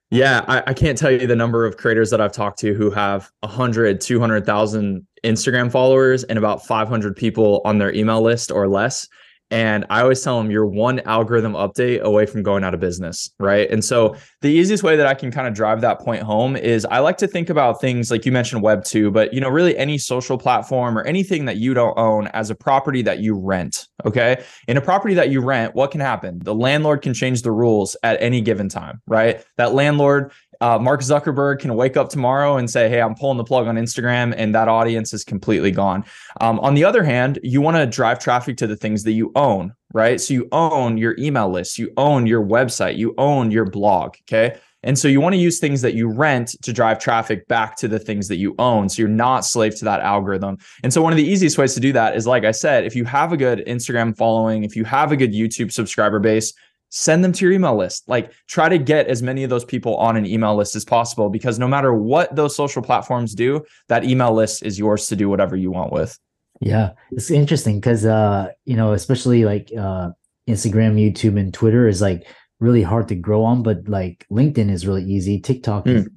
Yeah 0.10 0.46
I, 0.48 0.64
I 0.68 0.74
can't 0.74 0.98
tell 0.98 1.12
you 1.12 1.28
the 1.28 1.36
number 1.36 1.66
of 1.66 1.76
creators 1.76 2.10
that 2.12 2.22
i've 2.22 2.32
talked 2.32 2.60
to 2.60 2.74
who 2.74 2.90
have 2.90 3.30
100 3.42 4.00
200000 4.00 5.06
instagram 5.26 5.70
followers 5.70 6.24
and 6.24 6.40
about 6.40 6.66
500 6.66 7.18
people 7.18 7.62
on 7.66 7.80
their 7.80 7.94
email 7.94 8.22
list 8.22 8.50
or 8.50 8.70
less 8.70 9.06
and 9.50 9.86
I 9.90 10.02
always 10.02 10.22
tell 10.22 10.38
them 10.38 10.52
you're 10.52 10.66
one 10.66 11.00
algorithm 11.02 11.54
update 11.54 12.02
away 12.02 12.26
from 12.26 12.44
going 12.44 12.64
out 12.64 12.74
of 12.74 12.80
business. 12.80 13.32
Right. 13.40 13.70
And 13.70 13.84
so 13.84 14.16
the 14.42 14.50
easiest 14.50 14.84
way 14.84 14.96
that 14.96 15.08
I 15.08 15.14
can 15.14 15.32
kind 15.32 15.48
of 15.48 15.54
drive 15.54 15.82
that 15.82 16.00
point 16.00 16.24
home 16.24 16.56
is 16.56 16.86
I 16.86 17.00
like 17.00 17.18
to 17.18 17.28
think 17.28 17.50
about 17.50 17.80
things 17.80 18.12
like 18.12 18.26
you 18.26 18.32
mentioned 18.32 18.62
Web 18.62 18.84
2, 18.84 19.12
but 19.12 19.34
you 19.34 19.40
know, 19.40 19.50
really 19.50 19.78
any 19.78 19.98
social 19.98 20.38
platform 20.38 20.98
or 20.98 21.04
anything 21.04 21.46
that 21.46 21.58
you 21.58 21.74
don't 21.74 21.98
own 21.98 22.28
as 22.28 22.50
a 22.50 22.56
property 22.56 23.02
that 23.04 23.20
you 23.20 23.36
rent. 23.36 23.88
Okay. 24.06 24.44
In 24.68 24.78
a 24.78 24.82
property 24.82 25.14
that 25.16 25.30
you 25.30 25.42
rent, 25.42 25.76
what 25.76 25.92
can 25.92 26.02
happen? 26.02 26.40
The 26.44 26.56
landlord 26.56 27.02
can 27.02 27.14
change 27.14 27.42
the 27.42 27.52
rules 27.52 27.96
at 28.04 28.22
any 28.22 28.42
given 28.42 28.70
time, 28.70 29.02
right? 29.08 29.44
That 29.58 29.74
landlord 29.74 30.32
uh, 30.62 30.80
Mark 30.80 31.02
Zuckerberg 31.02 31.60
can 31.60 31.76
wake 31.76 31.98
up 31.98 32.10
tomorrow 32.10 32.58
and 32.58 32.70
say, 32.70 32.90
Hey, 32.90 33.02
I'm 33.02 33.16
pulling 33.16 33.38
the 33.38 33.44
plug 33.44 33.68
on 33.68 33.76
Instagram, 33.76 34.34
and 34.38 34.54
that 34.56 34.68
audience 34.68 35.14
is 35.14 35.24
completely 35.24 35.72
gone. 35.72 36.04
Um, 36.42 36.60
on 36.60 36.74
the 36.74 36.84
other 36.84 37.04
hand, 37.04 37.40
you 37.44 37.62
want 37.62 37.78
to 37.78 37.86
drive 37.86 38.20
traffic 38.20 38.58
to 38.58 38.68
the 38.68 38.76
things 38.76 39.04
that 39.04 39.14
you 39.14 39.32
own, 39.36 39.74
right? 39.94 40.20
So 40.20 40.34
you 40.34 40.48
own 40.52 40.98
your 40.98 41.16
email 41.20 41.50
list, 41.50 41.78
you 41.78 41.92
own 41.98 42.28
your 42.28 42.44
website, 42.44 42.98
you 42.98 43.14
own 43.18 43.52
your 43.52 43.66
blog. 43.66 44.16
Okay. 44.24 44.58
And 44.84 44.98
so 44.98 45.08
you 45.08 45.20
want 45.20 45.34
to 45.34 45.40
use 45.40 45.60
things 45.60 45.82
that 45.82 45.96
you 45.96 46.08
rent 46.08 46.56
to 46.62 46.72
drive 46.72 47.00
traffic 47.00 47.48
back 47.48 47.76
to 47.78 47.88
the 47.88 48.00
things 48.00 48.28
that 48.28 48.38
you 48.38 48.56
own. 48.60 48.90
So 48.90 49.02
you're 49.02 49.10
not 49.10 49.44
slave 49.44 49.76
to 49.80 49.86
that 49.86 50.02
algorithm. 50.02 50.60
And 50.84 50.94
so 50.94 51.02
one 51.02 51.12
of 51.12 51.18
the 51.18 51.28
easiest 51.28 51.58
ways 51.58 51.74
to 51.74 51.80
do 51.80 51.92
that 51.94 52.16
is, 52.16 52.28
like 52.28 52.46
I 52.46 52.52
said, 52.52 52.86
if 52.86 52.96
you 52.96 53.04
have 53.04 53.34
a 53.34 53.38
good 53.38 53.64
Instagram 53.68 54.16
following, 54.16 54.64
if 54.64 54.76
you 54.76 54.86
have 54.86 55.12
a 55.12 55.18
good 55.18 55.34
YouTube 55.34 55.72
subscriber 55.72 56.20
base, 56.20 56.54
send 56.90 57.24
them 57.24 57.32
to 57.34 57.46
your 57.46 57.54
email 57.54 57.76
list. 57.76 58.08
Like 58.08 58.32
try 58.48 58.70
to 58.70 58.78
get 58.78 59.08
as 59.08 59.22
many 59.22 59.44
of 59.44 59.50
those 59.50 59.66
people 59.66 59.98
on 59.98 60.18
an 60.18 60.26
email 60.26 60.56
list 60.56 60.76
as 60.76 60.86
possible 60.86 61.30
because 61.30 61.60
no 61.60 61.68
matter 61.68 61.94
what 61.94 62.36
those 62.36 62.56
social 62.56 62.82
platforms 62.82 63.36
do, 63.36 63.66
that 63.90 64.04
email 64.04 64.34
list 64.34 64.64
is 64.64 64.80
yours 64.80 65.08
to 65.08 65.16
do 65.16 65.30
whatever 65.30 65.56
you 65.56 65.72
want 65.72 65.92
with. 65.92 66.18
Yeah, 66.60 66.92
it's 67.12 67.30
interesting 67.30 67.80
because 67.80 68.06
uh, 68.06 68.50
you 68.66 68.76
know, 68.76 68.94
especially 68.94 69.46
like 69.46 69.72
uh 69.78 70.10
Instagram, 70.48 70.96
YouTube, 70.96 71.40
and 71.40 71.54
Twitter 71.54 71.88
is 71.88 72.02
like 72.02 72.26
really 72.60 72.82
hard 72.82 73.08
to 73.10 73.16
grow 73.16 73.44
on, 73.44 73.62
but 73.62 73.88
like 73.88 74.26
LinkedIn 74.32 74.72
is 74.72 74.88
really 74.88 75.04
easy. 75.04 75.40
TikTok 75.40 75.86
mm. 75.86 75.98
is 75.98 76.08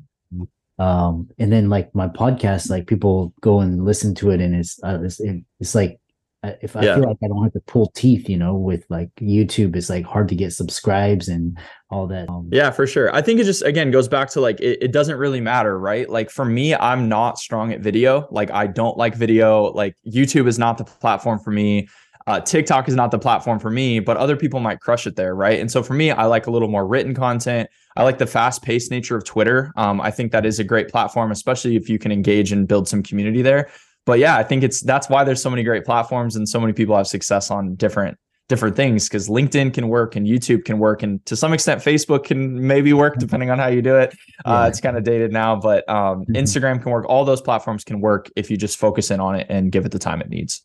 um 0.78 1.28
and 1.38 1.52
then 1.52 1.68
like 1.68 1.94
my 1.94 2.08
podcast 2.08 2.70
like 2.70 2.86
people 2.86 3.34
go 3.42 3.60
and 3.60 3.84
listen 3.84 4.14
to 4.14 4.30
it 4.30 4.40
and 4.40 4.54
it's 4.54 4.82
uh, 4.82 4.98
it's, 5.02 5.20
it's 5.60 5.74
like 5.74 6.00
if 6.42 6.75
I 6.75 6.82
yeah. 6.82 6.94
feel 6.94 7.04
like 7.04 7.18
I 7.23 7.28
don't 7.28 7.42
have 7.42 7.52
to 7.52 7.61
pull 7.61 7.88
teeth, 7.94 8.28
you 8.28 8.37
know, 8.37 8.54
with 8.54 8.87
like 8.88 9.14
YouTube, 9.16 9.76
it's 9.76 9.90
like 9.90 10.04
hard 10.04 10.28
to 10.28 10.35
get 10.35 10.52
subscribes 10.52 11.28
and 11.28 11.59
all 11.90 12.06
that. 12.06 12.30
Um, 12.30 12.49
yeah, 12.50 12.70
for 12.70 12.87
sure. 12.87 13.14
I 13.14 13.20
think 13.20 13.40
it 13.40 13.44
just 13.44 13.62
again 13.62 13.90
goes 13.90 14.09
back 14.09 14.30
to 14.30 14.40
like 14.40 14.59
it, 14.61 14.78
it, 14.82 14.92
doesn't 14.92 15.18
really 15.18 15.40
matter, 15.40 15.78
right? 15.78 16.09
Like 16.09 16.30
for 16.30 16.47
me, 16.47 16.75
I'm 16.75 17.09
not 17.09 17.38
strong 17.38 17.73
at 17.73 17.80
video. 17.80 18.26
Like 18.30 18.50
I 18.50 18.66
don't 18.66 18.97
like 18.97 19.14
video. 19.14 19.64
Like 19.73 19.97
YouTube 20.06 20.47
is 20.47 20.59
not 20.59 20.78
the 20.78 20.85
platform 20.85 21.38
for 21.38 21.50
me. 21.50 21.88
Uh, 22.26 22.40
TikTok 22.40 22.88
is 22.88 22.94
not 22.94 23.11
the 23.11 23.18
platform 23.18 23.59
for 23.59 23.70
me, 23.70 23.99
but 23.99 24.16
other 24.16 24.37
people 24.37 24.61
might 24.61 24.80
crush 24.80 25.06
it 25.06 25.16
there, 25.16 25.35
right? 25.35 25.59
And 25.59 25.70
so 25.70 25.82
for 25.82 25.94
me, 25.94 26.11
I 26.11 26.25
like 26.26 26.47
a 26.47 26.50
little 26.50 26.68
more 26.68 26.87
written 26.87 27.14
content. 27.14 27.68
I 27.97 28.04
like 28.04 28.18
the 28.18 28.26
fast 28.26 28.62
paced 28.62 28.90
nature 28.90 29.16
of 29.16 29.25
Twitter. 29.25 29.73
Um, 29.76 30.00
I 30.00 30.11
think 30.11 30.30
that 30.32 30.47
is 30.47 30.59
a 30.59 30.64
great 30.64 30.88
platform, 30.88 31.32
especially 31.32 31.76
if 31.76 31.88
you 31.88 31.99
can 31.99 32.12
engage 32.12 32.52
and 32.52 32.68
build 32.68 32.88
some 32.88 33.02
community 33.02 33.42
there 33.42 33.68
but 34.07 34.19
yeah, 34.19 34.37
I 34.37 34.42
think 34.42 34.62
it's 34.62 34.80
that's 34.80 35.09
why 35.09 35.25
there's 35.25 35.42
so 35.42 35.50
many 35.50 35.62
great 35.62 35.85
platforms 35.85 36.37
and 36.37 36.49
so 36.49 36.61
many 36.61 36.73
people 36.73 36.97
have 36.97 37.07
success 37.07 37.50
on 37.50 37.75
different 37.75 38.19
different 38.49 38.75
things 38.75 39.09
because 39.09 39.28
LinkedIn 39.28 39.73
can 39.73 39.88
work 39.88 40.16
and 40.16 40.26
YouTube 40.26 40.64
can 40.64 40.78
work 40.78 41.04
and 41.04 41.25
to 41.25 41.37
some 41.37 41.52
extent 41.52 41.80
Facebook 41.80 42.25
can 42.25 42.66
maybe 42.66 42.92
work 42.92 43.14
mm-hmm. 43.14 43.21
depending 43.21 43.49
on 43.49 43.59
how 43.59 43.69
you 43.69 43.80
do 43.80 43.97
it. 43.97 44.14
Uh, 44.45 44.66
it's 44.69 44.80
kind 44.80 44.97
of 44.97 45.04
dated 45.04 45.33
now, 45.33 45.54
but 45.54 45.88
um, 45.88 46.23
mm-hmm. 46.23 46.33
Instagram 46.33 46.83
can 46.83 46.90
work. 46.90 47.07
All 47.09 47.25
those 47.25 47.40
platforms 47.40 47.85
can 47.85 48.00
work 48.00 48.28
if 48.37 48.50
you 48.50 48.57
just 48.57 48.76
focus 48.76 49.11
in 49.11 49.21
on 49.21 49.37
it 49.37 49.47
and 49.49 49.71
give 49.71 49.87
it 49.87 49.92
the 49.92 49.99
time 49.99 50.21
it 50.21 50.28
needs. 50.28 50.62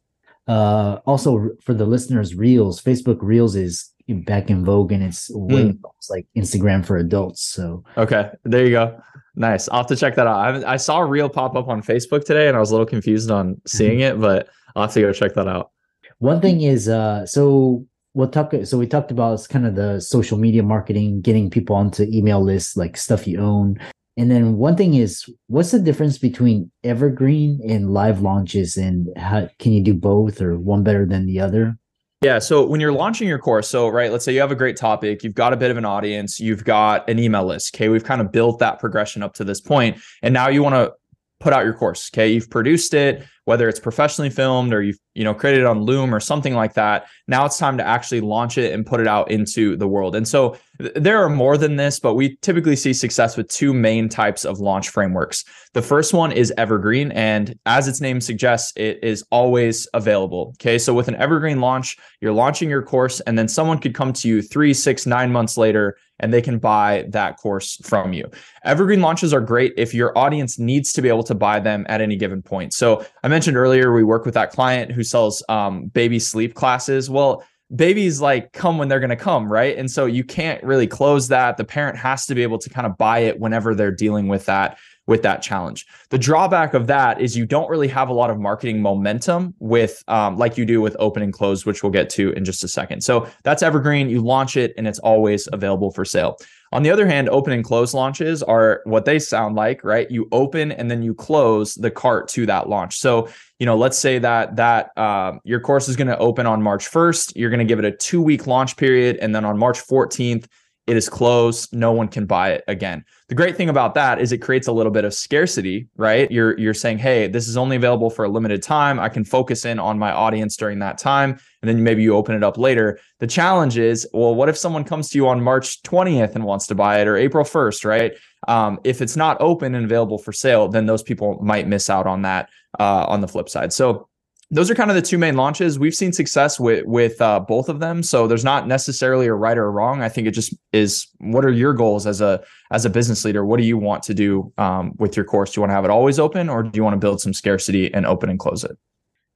Uh, 0.48 1.00
also, 1.06 1.50
for 1.62 1.74
the 1.74 1.86
listeners, 1.86 2.36
Reels, 2.36 2.82
Facebook 2.82 3.18
Reels 3.22 3.56
is 3.56 3.92
back 4.08 4.50
in 4.50 4.64
vogue 4.64 4.92
and 4.92 5.04
it's 5.04 5.30
way 5.34 5.64
mm. 5.64 5.80
like 6.10 6.28
Instagram 6.36 6.86
for 6.86 6.98
adults. 6.98 7.44
So 7.44 7.84
okay, 7.98 8.32
there 8.44 8.64
you 8.66 8.72
go. 8.72 9.00
Nice. 9.36 9.68
I'll 9.70 9.80
have 9.80 9.88
to 9.88 9.96
check 9.96 10.16
that 10.16 10.28
out. 10.28 10.64
I, 10.64 10.74
I 10.74 10.78
saw 10.78 11.00
a 11.00 11.06
reel 11.06 11.30
pop 11.30 11.56
up 11.56 11.68
on 11.68 11.82
Facebook 11.82 12.26
today 12.26 12.48
and 12.48 12.56
I 12.56 12.60
was 12.60 12.72
a 12.72 12.74
little 12.74 12.86
confused 12.86 13.30
on 13.32 13.60
seeing 13.68 14.00
mm-hmm. 14.00 14.18
it, 14.18 14.22
but 14.22 14.50
I'll 14.76 14.84
have 14.84 14.94
to 14.94 15.02
go 15.02 15.12
check 15.14 15.34
that 15.34 15.48
out. 15.48 15.72
one 16.20 16.42
thing 16.42 16.62
is 16.62 16.88
uh 16.88 17.26
so 17.26 17.86
we'll 18.14 18.30
talk 18.30 18.54
so 18.64 18.78
we 18.78 18.88
talked 18.88 19.12
about 19.12 19.46
kind 19.50 19.66
of 19.66 19.76
the 19.76 20.00
social 20.00 20.38
media 20.38 20.64
marketing 20.64 21.22
getting 21.22 21.50
people 21.50 21.76
onto 21.76 22.04
email 22.04 22.42
lists 22.42 22.78
like 22.78 22.98
stuff 22.98 23.28
you 23.28 23.40
own 23.40 23.78
and 24.18 24.32
then 24.32 24.56
one 24.58 24.76
thing 24.78 24.94
is 24.94 25.30
what's 25.48 25.72
the 25.72 25.80
difference 25.80 26.18
between 26.18 26.72
evergreen 26.84 27.60
and 27.70 27.94
live 27.94 28.22
launches 28.22 28.78
and 28.78 29.10
how 29.18 29.48
can 29.60 29.74
you 29.74 29.84
do 29.84 29.94
both 29.94 30.42
or 30.42 30.58
one 30.58 30.84
better 30.84 31.06
than 31.06 31.26
the 31.26 31.40
other 31.40 31.78
yeah. 32.26 32.40
So 32.40 32.66
when 32.66 32.82
you're 32.82 32.92
launching 32.92 33.28
your 33.28 33.38
course, 33.38 33.70
so 33.70 33.88
right, 33.88 34.12
let's 34.12 34.26
say 34.26 34.34
you 34.34 34.40
have 34.40 34.52
a 34.52 34.56
great 34.56 34.78
topic, 34.78 35.24
you've 35.24 35.36
got 35.36 35.54
a 35.54 35.58
bit 35.58 35.70
of 35.70 35.78
an 35.78 35.86
audience, 35.86 36.40
you've 36.40 36.64
got 36.64 37.08
an 37.08 37.20
email 37.20 37.46
list. 37.46 37.76
Okay. 37.76 37.88
We've 37.88 38.04
kind 38.04 38.20
of 38.20 38.32
built 38.32 38.58
that 38.60 38.80
progression 38.80 39.22
up 39.22 39.36
to 39.36 39.44
this 39.44 39.62
point, 39.62 39.98
And 40.24 40.34
now 40.34 40.48
you 40.48 40.64
want 40.64 40.74
to 40.74 40.94
put 41.40 41.54
out 41.54 41.66
your 41.66 41.76
course. 41.76 42.10
Okay. 42.12 42.30
You've 42.30 42.50
produced 42.50 42.96
it, 42.96 43.24
whether 43.46 43.70
it's 43.70 43.80
professionally 43.80 44.30
filmed 44.30 44.74
or 44.74 44.82
you've, 44.82 45.00
you 45.14 45.24
know, 45.24 45.34
created 45.34 45.66
on 45.66 45.82
Loom 45.82 46.14
or 46.14 46.20
something 46.20 46.54
like 46.54 46.74
that. 46.74 47.08
Now 47.28 47.46
it's 47.46 47.58
time 47.58 47.78
to 47.78 47.84
actually 47.88 48.22
launch 48.22 48.58
it 48.58 48.74
and 48.74 48.86
put 48.86 49.00
it 49.00 49.08
out 49.08 49.32
into 49.32 49.78
the 49.78 49.88
world. 49.88 50.16
And 50.16 50.28
so 50.28 50.58
th- 50.80 50.94
there 50.96 51.24
are 51.24 51.30
more 51.30 51.58
than 51.58 51.76
this, 51.76 52.00
but 52.00 52.16
we 52.16 52.36
typically 52.42 52.76
see 52.76 52.94
success 52.94 53.38
with 53.38 53.48
two 53.48 53.74
main 53.74 54.10
types 54.10 54.46
of 54.46 54.60
launch 54.60 54.90
frameworks. 54.90 55.46
The 55.74 55.82
first 55.82 56.14
one 56.14 56.32
is 56.32 56.52
evergreen. 56.58 57.12
And 57.12 57.58
as 57.66 57.88
its 57.88 58.02
name 58.02 58.20
suggests, 58.20 58.74
it 58.76 59.00
is 59.04 59.24
always 59.30 59.88
available. 59.94 60.54
Okay. 60.60 60.78
So 60.80 60.94
with 60.94 61.08
an 61.08 61.16
evergreen 61.16 61.62
launch, 61.62 61.98
you're 62.22 62.34
launching 62.34 62.70
your 62.70 62.82
course 62.82 63.20
and 63.22 63.38
then 63.38 63.48
someone 63.48 63.78
could 63.78 63.94
come 63.94 64.12
to 64.14 64.28
you 64.28 64.42
three, 64.42 64.74
six, 64.74 65.06
nine 65.06 65.32
months 65.32 65.56
later 65.58 65.98
and 66.20 66.34
they 66.34 66.42
can 66.42 66.60
buy 66.60 67.06
that 67.10 67.38
course 67.38 67.78
from 67.84 68.14
you. 68.14 68.30
Evergreen 68.64 69.02
launches 69.02 69.34
are 69.34 69.42
great 69.42 69.74
if 69.78 69.94
your 69.94 70.18
audience 70.18 70.58
needs 70.58 70.94
to 70.94 71.02
be 71.02 71.10
able 71.10 71.24
to 71.24 71.36
buy 71.36 71.60
them 71.60 71.86
at 71.90 72.02
any 72.02 72.16
given 72.16 72.42
point. 72.42 72.74
So 72.74 73.06
I 73.24 73.28
mentioned 73.36 73.58
earlier, 73.58 73.92
we 73.92 74.06
work 74.06 74.24
with 74.24 74.34
that 74.36 74.52
client 74.52 74.94
who 74.94 75.04
sells 75.04 75.44
um, 75.50 75.88
baby 75.88 76.20
sleep 76.20 76.54
classes. 76.54 77.10
Well, 77.10 77.44
babies 77.76 78.22
like 78.22 78.54
come 78.54 78.78
when 78.78 78.88
they're 78.88 79.02
going 79.02 79.10
to 79.10 79.18
come, 79.18 79.52
right? 79.52 79.78
And 79.78 79.92
so 79.92 80.06
you 80.06 80.24
can't 80.24 80.64
really 80.64 80.88
close 80.88 81.28
that. 81.28 81.58
The 81.58 81.66
parent 81.66 81.98
has 81.98 82.26
to 82.28 82.36
be 82.36 82.44
able 82.44 82.60
to 82.60 82.70
kind 82.70 82.88
of 82.88 82.98
buy 82.98 83.20
it 83.20 83.38
whenever 83.38 83.76
they're 83.76 83.92
dealing 83.92 84.30
with 84.30 84.46
that 84.46 84.78
with 85.06 85.22
that 85.24 85.42
challenge. 85.42 85.86
The 86.12 86.18
drawback 86.18 86.74
of 86.74 86.88
that 86.88 87.20
is 87.20 87.38
you 87.38 87.46
don't 87.46 87.70
really 87.70 87.90
have 87.90 88.08
a 88.08 88.14
lot 88.14 88.30
of 88.30 88.40
marketing 88.40 88.82
momentum 88.82 89.54
with 89.60 90.02
um, 90.08 90.38
like 90.38 90.58
you 90.58 90.66
do 90.66 90.80
with 90.80 90.96
open 90.98 91.22
and 91.22 91.34
close, 91.34 91.66
which 91.66 91.84
we'll 91.84 91.92
get 91.92 92.10
to 92.12 92.32
in 92.32 92.46
just 92.46 92.64
a 92.64 92.70
second. 92.70 93.02
So 93.04 93.28
that's 93.44 93.62
evergreen. 93.62 94.10
You 94.10 94.22
launch 94.22 94.56
it 94.56 94.74
and 94.78 94.88
it's 94.88 95.00
always 95.00 95.48
available 95.52 95.92
for 95.92 96.06
sale. 96.06 96.38
On 96.76 96.84
the 96.84 96.92
other 96.92 97.08
hand, 97.08 97.30
open 97.30 97.54
and 97.54 97.64
close 97.64 97.94
launches 97.94 98.44
are 98.44 98.82
what 98.84 99.06
they 99.06 99.18
sound 99.18 99.56
like, 99.56 99.82
right? 99.86 100.12
You 100.12 100.28
open 100.34 100.74
and 100.74 100.92
then 100.92 101.02
you 101.02 101.14
close 101.14 101.76
the 101.76 101.90
cart 101.90 102.28
to 102.30 102.46
that 102.48 102.68
launch. 102.68 102.98
So, 102.98 103.30
you 103.60 103.66
know, 103.66 103.78
let's 103.78 103.98
say 103.98 104.20
that 104.20 104.58
that 104.58 104.96
um, 104.98 105.40
your 105.46 105.62
course 105.62 105.88
is 105.88 105.96
going 105.96 106.10
to 106.10 106.18
open 106.18 106.46
on 106.46 106.62
March 106.62 106.92
1st. 106.92 107.32
You're 107.38 107.50
going 107.50 107.60
to 107.60 107.66
give 107.66 107.80
it 107.80 107.86
a 107.86 107.92
two 107.92 108.22
week 108.22 108.46
launch 108.46 108.76
period, 108.76 109.16
and 109.22 109.34
then 109.34 109.46
on 109.46 109.58
March 109.58 109.80
14th, 109.88 110.48
it 110.88 110.96
is 110.96 111.10
closed 111.10 111.74
no 111.74 111.92
one 111.92 112.08
can 112.08 112.26
buy 112.26 112.52
it 112.52 112.64
again. 112.68 113.04
The 113.30 113.36
great 113.36 113.56
thing 113.56 113.70
about 113.70 113.96
that 113.96 114.20
is 114.20 114.32
it 114.32 114.38
creates 114.38 114.68
a 114.68 114.72
little 114.72 114.92
bit 114.92 115.06
of 115.06 115.14
scarcity 115.14 115.88
right? 115.98 116.30
You're 116.32 116.58
you're 116.60 116.74
saying 116.74 117.00
hey 117.00 117.28
this 117.28 117.48
is 117.48 117.58
only 117.58 117.76
available 117.76 118.10
for 118.10 118.26
a 118.26 118.30
limited 118.30 118.62
time. 118.62 119.00
I 119.00 119.10
can 119.10 119.24
focus 119.24 119.66
in 119.66 119.80
on 119.80 119.98
my 119.98 120.12
audience 120.12 120.56
during 120.58 120.80
that 120.80 120.98
time. 120.98 121.40
And 121.62 121.70
then 121.70 121.84
maybe 121.84 122.04
you 122.04 122.16
open 122.16 122.36
it 122.36 122.44
up 122.44 122.58
later. 122.58 123.00
The 123.20 123.28
challenge 123.28 123.78
is 123.78 124.08
well 124.14 124.36
what 124.36 124.50
if 124.50 124.58
someone 124.58 124.84
comes 124.84 125.10
to 125.10 125.18
you 125.18 125.28
on 125.28 125.42
march 125.42 125.82
20th 125.84 126.36
and 126.36 126.44
wants 126.44 126.68
to 126.68 126.76
buy 126.76 127.02
it 127.02 127.08
or 127.08 127.18
april 127.18 127.44
1st 127.44 127.86
right? 127.86 128.14
Um, 128.48 128.80
if 128.84 129.02
it's 129.02 129.16
not 129.16 129.38
open 129.40 129.74
and 129.74 129.86
available 129.86 130.20
for 130.20 130.32
sale 130.32 130.68
then 130.68 130.86
those 130.86 131.04
people 131.04 131.40
might 131.42 131.68
miss 131.68 131.90
out 131.90 132.06
on 132.06 132.22
that 132.24 132.50
uh, 132.80 133.06
on 133.08 133.22
the 133.22 133.28
flip 133.28 133.50
side. 133.50 133.74
So 133.74 134.08
those 134.56 134.72
are 134.72 134.76
kind 134.76 134.90
of 134.90 134.96
the 134.96 135.02
two 135.02 135.18
main 135.18 135.36
launches. 135.36 135.78
We've 135.78 135.94
seen 135.94 136.14
success 136.14 136.60
with 136.60 136.86
with 136.86 137.22
uh, 137.22 137.42
both 137.42 137.68
of 137.68 137.80
them, 137.80 138.02
so 138.02 138.26
there's 138.26 138.44
not 138.44 138.68
necessarily 138.68 139.28
a 139.28 139.34
right 139.34 139.58
or 139.58 139.66
a 139.66 139.70
wrong. 139.70 140.02
I 140.02 140.10
think 140.10 140.28
it 140.28 140.32
just 140.32 140.56
is. 140.72 141.08
What 141.20 141.44
are 141.44 141.52
your 141.52 141.74
goals 141.74 142.08
as 142.08 142.22
a 142.22 142.42
as 142.72 142.86
a 142.86 142.90
business 142.90 143.26
leader? 143.26 143.46
What 143.46 143.60
do 143.60 143.66
you 143.66 143.78
want 143.78 144.04
to 144.04 144.14
do 144.14 144.54
um, 144.58 144.94
with 144.98 145.18
your 145.18 145.26
course? 145.26 145.52
Do 145.52 145.60
you 145.60 145.62
want 145.62 145.72
to 145.72 145.76
have 145.76 145.84
it 145.84 145.92
always 145.92 146.20
open, 146.20 146.48
or 146.48 146.64
do 146.64 146.72
you 146.74 146.84
want 146.84 146.94
to 146.94 147.00
build 147.00 147.20
some 147.20 147.34
scarcity 147.34 147.94
and 147.94 148.06
open 148.06 148.30
and 148.30 148.40
close 148.40 148.64
it? 148.64 148.78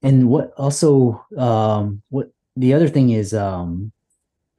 And 0.01 0.29
what 0.29 0.53
also 0.57 1.25
um, 1.37 2.01
what 2.09 2.31
the 2.55 2.73
other 2.73 2.87
thing 2.87 3.09
is 3.09 3.33
um, 3.33 3.91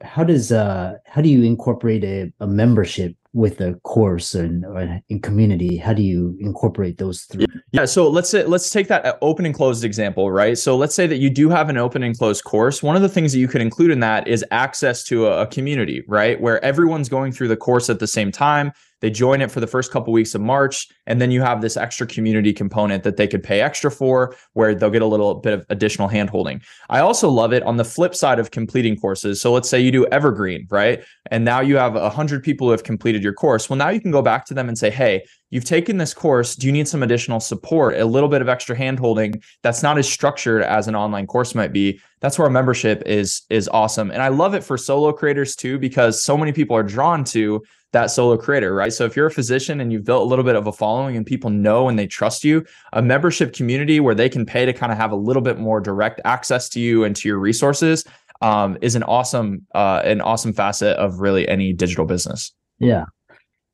how 0.01 0.23
does 0.23 0.51
uh, 0.51 0.97
how 1.05 1.21
do 1.21 1.29
you 1.29 1.43
incorporate 1.43 2.03
a, 2.03 2.31
a 2.39 2.45
membership 2.47 3.15
with 3.33 3.61
a 3.61 3.75
course 3.83 4.35
and 4.35 4.65
in 5.07 5.21
community 5.21 5.77
how 5.77 5.93
do 5.93 6.01
you 6.01 6.35
incorporate 6.39 6.97
those 6.97 7.23
three? 7.23 7.45
Yeah 7.71 7.85
so 7.85 8.09
let's 8.09 8.29
say 8.29 8.43
let's 8.43 8.69
take 8.69 8.87
that 8.89 9.05
uh, 9.05 9.15
open 9.21 9.45
and 9.45 9.55
closed 9.55 9.83
example 9.83 10.31
right? 10.31 10.57
So 10.57 10.75
let's 10.75 10.95
say 10.95 11.07
that 11.07 11.17
you 11.17 11.29
do 11.29 11.49
have 11.49 11.69
an 11.69 11.77
open 11.77 12.03
and 12.03 12.17
closed 12.17 12.43
course. 12.43 12.83
One 12.83 12.95
of 12.95 13.01
the 13.01 13.09
things 13.09 13.31
that 13.31 13.39
you 13.39 13.47
could 13.47 13.61
include 13.61 13.91
in 13.91 14.01
that 14.01 14.27
is 14.27 14.43
access 14.51 15.03
to 15.05 15.27
a, 15.27 15.43
a 15.43 15.47
community 15.47 16.03
right? 16.07 16.39
Where 16.41 16.63
everyone's 16.63 17.09
going 17.09 17.31
through 17.31 17.47
the 17.47 17.57
course 17.57 17.89
at 17.89 17.99
the 17.99 18.07
same 18.07 18.31
time 18.31 18.73
they 19.01 19.09
join 19.09 19.41
it 19.41 19.51
for 19.51 19.59
the 19.59 19.67
first 19.67 19.91
couple 19.91 20.13
weeks 20.13 20.33
of 20.33 20.41
March, 20.41 20.87
and 21.05 21.19
then 21.19 21.31
you 21.31 21.41
have 21.41 21.61
this 21.61 21.75
extra 21.75 22.07
community 22.07 22.53
component 22.53 23.03
that 23.03 23.17
they 23.17 23.27
could 23.27 23.43
pay 23.43 23.61
extra 23.61 23.91
for, 23.91 24.35
where 24.53 24.73
they'll 24.73 24.89
get 24.89 25.01
a 25.01 25.05
little 25.07 25.35
bit 25.35 25.53
of 25.53 25.65
additional 25.69 26.07
handholding. 26.07 26.61
I 26.89 26.99
also 26.99 27.29
love 27.29 27.51
it 27.51 27.63
on 27.63 27.77
the 27.77 27.85
flip 27.85 28.15
side 28.15 28.39
of 28.39 28.51
completing 28.51 28.95
courses. 28.95 29.41
So 29.41 29.51
let's 29.51 29.69
say 29.69 29.79
you 29.79 29.91
do 29.91 30.05
Evergreen, 30.07 30.67
right? 30.69 31.03
And 31.29 31.43
now 31.43 31.59
you 31.59 31.77
have 31.77 31.95
a 31.95 32.09
hundred 32.09 32.43
people 32.43 32.67
who 32.67 32.71
have 32.71 32.83
completed 32.83 33.23
your 33.23 33.33
course. 33.33 33.69
Well, 33.69 33.77
now 33.77 33.89
you 33.89 33.99
can 33.99 34.11
go 34.11 34.21
back 34.21 34.45
to 34.45 34.53
them 34.53 34.67
and 34.69 34.77
say, 34.77 34.89
hey, 34.89 35.25
you've 35.49 35.65
taken 35.65 35.97
this 35.97 36.13
course. 36.13 36.55
Do 36.55 36.67
you 36.67 36.73
need 36.73 36.87
some 36.87 37.03
additional 37.03 37.39
support, 37.39 37.97
a 37.97 38.05
little 38.05 38.29
bit 38.29 38.41
of 38.41 38.49
extra 38.49 38.75
handholding 38.75 39.43
that's 39.63 39.83
not 39.83 39.97
as 39.97 40.07
structured 40.07 40.63
as 40.63 40.87
an 40.87 40.95
online 40.95 41.27
course 41.27 41.55
might 41.55 41.73
be? 41.73 41.99
That's 42.21 42.37
where 42.37 42.49
membership 42.49 43.01
is 43.05 43.41
is 43.49 43.67
awesome. 43.69 44.11
And 44.11 44.21
I 44.21 44.27
love 44.27 44.53
it 44.53 44.63
for 44.63 44.77
solo 44.77 45.11
creators 45.11 45.55
too, 45.55 45.79
because 45.79 46.23
so 46.23 46.37
many 46.37 46.51
people 46.51 46.75
are 46.75 46.83
drawn 46.83 47.23
to 47.25 47.63
that 47.93 48.07
solo 48.07 48.37
creator, 48.37 48.73
right? 48.73 48.93
So 48.93 49.05
if 49.05 49.15
you're 49.15 49.27
a 49.27 49.31
physician 49.31 49.81
and 49.81 49.91
you've 49.91 50.05
built 50.05 50.21
a 50.21 50.25
little 50.25 50.45
bit 50.45 50.55
of 50.55 50.67
a 50.67 50.71
following 50.71 51.17
and 51.17 51.25
people 51.25 51.49
know 51.49 51.89
and 51.89 51.99
they 51.99 52.07
trust 52.07 52.43
you, 52.43 52.65
a 52.93 53.01
membership 53.01 53.53
community 53.53 53.99
where 53.99 54.15
they 54.15 54.29
can 54.29 54.45
pay 54.45 54.65
to 54.65 54.73
kind 54.73 54.91
of 54.91 54.97
have 54.97 55.11
a 55.11 55.15
little 55.15 55.41
bit 55.41 55.59
more 55.59 55.79
direct 55.79 56.21
access 56.23 56.69
to 56.69 56.79
you 56.79 57.03
and 57.03 57.15
to 57.17 57.27
your 57.27 57.37
resources 57.37 58.05
um, 58.41 58.77
is 58.81 58.95
an 58.95 59.03
awesome 59.03 59.65
uh, 59.75 60.01
an 60.03 60.21
awesome 60.21 60.53
facet 60.53 60.97
of 60.97 61.19
really 61.19 61.47
any 61.47 61.73
digital 61.73 62.05
business. 62.05 62.51
Yeah, 62.79 63.05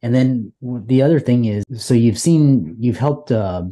and 0.01 0.13
then 0.13 0.51
the 0.61 1.01
other 1.01 1.19
thing 1.19 1.45
is, 1.45 1.63
so 1.77 1.93
you've 1.93 2.19
seen 2.19 2.75
you've 2.79 2.97
helped 2.97 3.31
uh, 3.31 3.63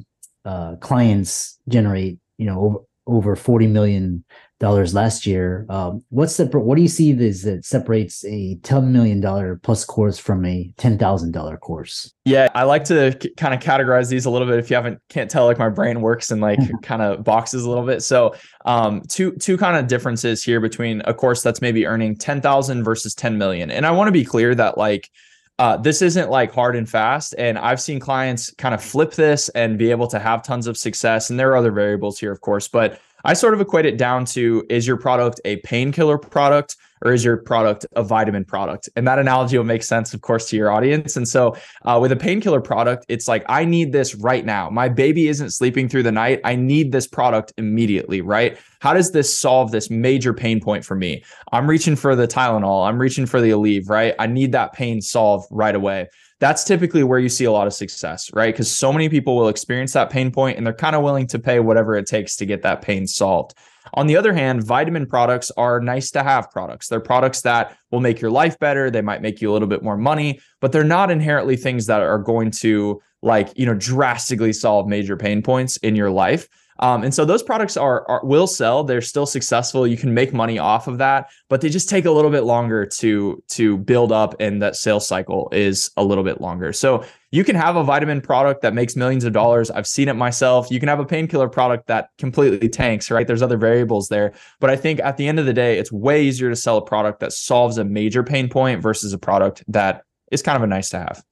uh, 0.46 0.76
clients 0.78 1.60
generate 1.68 2.18
you 2.38 2.46
know 2.46 2.60
over 2.60 2.80
over 3.08 3.36
forty 3.36 3.68
million 3.68 4.24
dollars 4.60 4.94
last 4.94 5.26
year. 5.26 5.66
Um, 5.70 6.04
what's 6.10 6.38
the 6.38 6.46
what 6.46 6.76
do 6.76 6.82
you 6.82 6.88
see 6.88 7.12
that 7.14 7.66
separates 7.66 8.24
a 8.26 8.56
ten 8.64 8.92
million 8.92 9.20
dollar 9.20 9.60
plus 9.62 9.84
course 9.84 10.18
from 10.18 10.46
a 10.46 10.72
ten 10.78 10.98
thousand 10.98 11.32
dollar 11.32 11.58
course? 11.58 12.14
Yeah, 12.24 12.50
I 12.56 12.64
like 12.64 12.86
to 12.86 13.18
c- 13.22 13.34
kind 13.36 13.54
of 13.54 13.60
categorize 13.60 14.10
these 14.10 14.26
a 14.26 14.30
little 14.30 14.48
bit. 14.48 14.60
If 14.60 14.70
you 14.70 14.76
haven't 14.78 15.02
can't 15.10 15.30
tell, 15.30 15.46
like 15.46 15.60
my 15.60 15.70
brain 15.70 16.02
works 16.02 16.32
in 16.32 16.40
like 16.40 16.60
kind 16.82 17.02
of 17.02 17.24
boxes 17.24 17.66
a 17.66 17.70
little 17.70 17.86
bit. 17.86 18.02
So, 18.02 18.36
um, 18.66 19.02
two 19.10 19.34
two 19.34 19.58
kind 19.58 19.78
of 19.78 19.88
differences 19.88 20.44
here 20.44 20.62
between 20.62 21.02
a 21.06 21.14
course 21.14 21.44
that's 21.44 21.62
maybe 21.62 21.86
earning 21.86 22.16
ten 22.16 22.40
thousand 22.42 22.84
versus 22.84 23.14
ten 23.14 23.38
million. 23.38 23.70
And 23.70 23.86
I 23.86 23.92
want 23.92 24.08
to 24.08 24.14
be 24.14 24.26
clear 24.26 24.56
that 24.56 24.78
like. 24.78 25.10
Uh, 25.58 25.78
this 25.78 26.02
isn't 26.02 26.30
like 26.30 26.52
hard 26.54 26.76
and 26.76 26.90
fast. 26.90 27.34
And 27.38 27.58
I've 27.58 27.80
seen 27.80 27.98
clients 27.98 28.54
kind 28.56 28.76
of 28.76 28.84
flip 28.84 29.14
this 29.14 29.48
and 29.48 29.78
be 29.78 29.90
able 29.90 30.08
to 30.08 30.20
have 30.20 30.44
tons 30.44 30.68
of 30.68 30.76
success. 30.76 31.30
And 31.30 31.40
there 31.40 31.52
are 31.52 31.56
other 31.56 31.72
variables 31.72 32.20
here, 32.20 32.34
of 32.34 32.42
course, 32.42 32.68
but 32.68 33.00
I 33.26 33.34
sort 33.34 33.56
of 33.56 33.62
equate 33.62 33.88
it 33.88 33.98
down 33.98 34.26
to 34.26 34.64
is 34.70 34.86
your 34.86 34.98
product 34.98 35.42
a 35.46 35.56
painkiller 35.58 36.20
product 36.20 36.78
or 37.02 37.12
is 37.12 37.26
your 37.26 37.38
product 37.38 37.84
a 37.96 38.04
vitamin 38.04 38.46
product? 38.46 38.88
And 38.96 39.08
that 39.08 39.18
analogy 39.18 39.58
will 39.58 39.66
make 39.66 39.82
sense, 39.82 40.14
of 40.14 40.22
course, 40.22 40.48
to 40.50 40.56
your 40.56 40.72
audience. 40.72 41.18
And 41.18 41.28
so 41.28 41.56
uh, 41.86 41.98
with 42.00 42.12
a 42.12 42.16
painkiller 42.16 42.62
product, 42.62 43.04
it's 43.10 43.28
like, 43.28 43.44
I 43.50 43.66
need 43.66 43.92
this 43.92 44.14
right 44.14 44.46
now. 44.46 44.70
My 44.70 44.90
baby 44.90 45.28
isn't 45.28 45.50
sleeping 45.52 45.90
through 45.90 46.04
the 46.04 46.12
night. 46.12 46.40
I 46.44 46.56
need 46.56 46.92
this 46.92 47.08
product 47.08 47.52
immediately, 47.58 48.22
right? 48.22 48.60
How 48.80 48.94
does 48.94 49.12
this 49.12 49.36
solve 49.36 49.72
this 49.72 49.90
major 49.90 50.34
pain 50.34 50.62
point 50.62 50.86
for 50.86 50.96
me? 50.96 51.24
I'm 51.52 51.68
reaching 51.68 51.96
for 51.96 52.16
the 52.16 52.28
Tylenol. 52.28 52.88
I'm 52.88 53.00
reaching 53.00 53.26
for 53.26 53.42
the 53.42 53.50
Aleve, 53.50 53.90
right? 53.90 54.14
I 54.20 54.28
need 54.28 54.52
that 54.52 54.74
pain 54.74 55.02
solved 55.02 55.48
right 55.50 55.76
away 55.76 56.10
that's 56.40 56.64
typically 56.64 57.04
where 57.04 57.20
you 57.20 57.30
see 57.30 57.46
a 57.46 57.52
lot 57.52 57.68
of 57.68 57.74
success, 57.74 58.30
right? 58.34 58.54
Because 58.54 58.70
so 58.70 58.92
many 58.92 59.08
people 59.08 59.38
will 59.38 59.48
experience 59.48 59.94
that 59.94 60.10
pain 60.10 60.32
point 60.32 60.58
and 60.58 60.66
they're 60.66 60.74
kind 60.74 60.96
of 60.96 61.02
willing 61.02 61.28
to 61.28 61.40
pay 61.40 61.60
whatever 61.60 61.96
it 61.96 62.06
takes 62.06 62.36
to 62.38 62.46
get 62.46 62.62
that 62.64 62.82
pain 62.82 63.08
solved. 63.08 63.54
On 63.94 64.08
the 64.08 64.18
other 64.18 64.34
hand, 64.34 64.64
vitamin 64.64 65.06
products 65.06 65.52
are 65.52 65.80
nice 65.80 66.12
to 66.12 66.24
have 66.24 66.52
products. 66.52 66.88
They're 66.88 67.00
products 67.00 67.42
that 67.42 67.78
will 67.92 68.02
make 68.02 68.20
your 68.20 68.32
life 68.32 68.60
better. 68.60 68.90
They 68.90 69.02
might 69.02 69.22
make 69.22 69.42
you 69.42 69.52
a 69.52 69.54
little 69.54 69.68
bit 69.68 69.84
more 69.84 69.98
money, 69.98 70.40
but 70.60 70.72
they're 70.72 70.84
not 70.84 71.12
inherently 71.12 71.56
things 71.56 71.86
that 71.86 72.02
are 72.02 72.18
going 72.18 72.52
to 72.52 73.02
like, 73.22 73.50
you 73.56 73.66
know, 73.66 73.76
drastically 73.76 74.54
solve 74.54 74.88
major 74.88 75.16
pain 75.16 75.42
points 75.42 75.78
in 75.78 75.96
your 75.96 76.12
life. 76.12 76.50
Um, 76.80 77.04
and 77.04 77.14
so 77.14 77.24
those 77.24 77.42
products 77.42 77.78
are, 77.78 78.06
are 78.10 78.26
will 78.26 78.48
sell. 78.48 78.84
They're 78.84 79.02
still 79.02 79.26
successful. 79.26 79.88
You 79.88 79.98
can 79.98 80.14
make 80.14 80.34
money 80.34 80.60
off 80.60 80.88
of 80.88 80.98
that, 80.98 81.30
but 81.50 81.62
they 81.62 81.70
just 81.70 81.90
take 81.90 82.06
a 82.06 82.12
little 82.12 82.32
bit 82.32 82.44
longer 82.44 82.86
to 82.86 83.42
to 83.50 83.78
build 83.78 84.12
up, 84.12 84.36
and 84.40 84.62
that 84.62 84.76
sales 84.76 85.08
cycle 85.08 85.50
is 85.52 85.92
a 85.96 86.04
little 86.04 86.24
bit 86.24 86.42
longer. 86.42 86.74
So 86.74 87.06
you 87.32 87.44
can 87.44 87.56
have 87.56 87.76
a 87.76 87.84
vitamin 87.84 88.22
product 88.22 88.62
that 88.62 88.74
makes 88.74 88.96
millions 88.96 89.24
of 89.24 89.34
dollars. 89.34 89.72
I've 89.72 89.88
seen 89.88 90.08
it 90.08 90.14
myself. 90.14 90.70
You 90.70 90.80
can 90.80 90.90
have 90.90 91.00
a 91.00 91.06
painkiller 91.06 91.50
product 91.50 91.88
that 91.88 92.10
completely 92.18 92.70
tanks, 92.70 93.12
right? 93.12 93.28
There's 93.28 93.42
other 93.42 93.58
variables 93.58 94.10
there. 94.10 94.34
But 94.60 94.70
I 94.70 94.76
think 94.76 95.00
at 95.00 95.18
the 95.18 95.28
end 95.28 95.40
of 95.40 95.46
the 95.46 95.54
day, 95.54 95.78
it's 95.78 95.92
way 95.92 96.24
easier 96.24 96.50
to 96.50 96.56
sell 96.56 96.78
a 96.78 96.86
product 96.86 97.20
that 97.22 97.34
solves 97.34 97.78
a 97.78 97.84
major 97.84 98.24
pain 98.24 98.50
point 98.50 98.82
versus 98.82 99.12
a 99.14 99.18
product 99.18 99.64
that 99.68 100.04
is 100.32 100.42
kind 100.42 100.56
of 100.56 100.64
a 100.64 100.68
nice 100.68 100.90
to 100.90 101.00
have. 101.00 101.24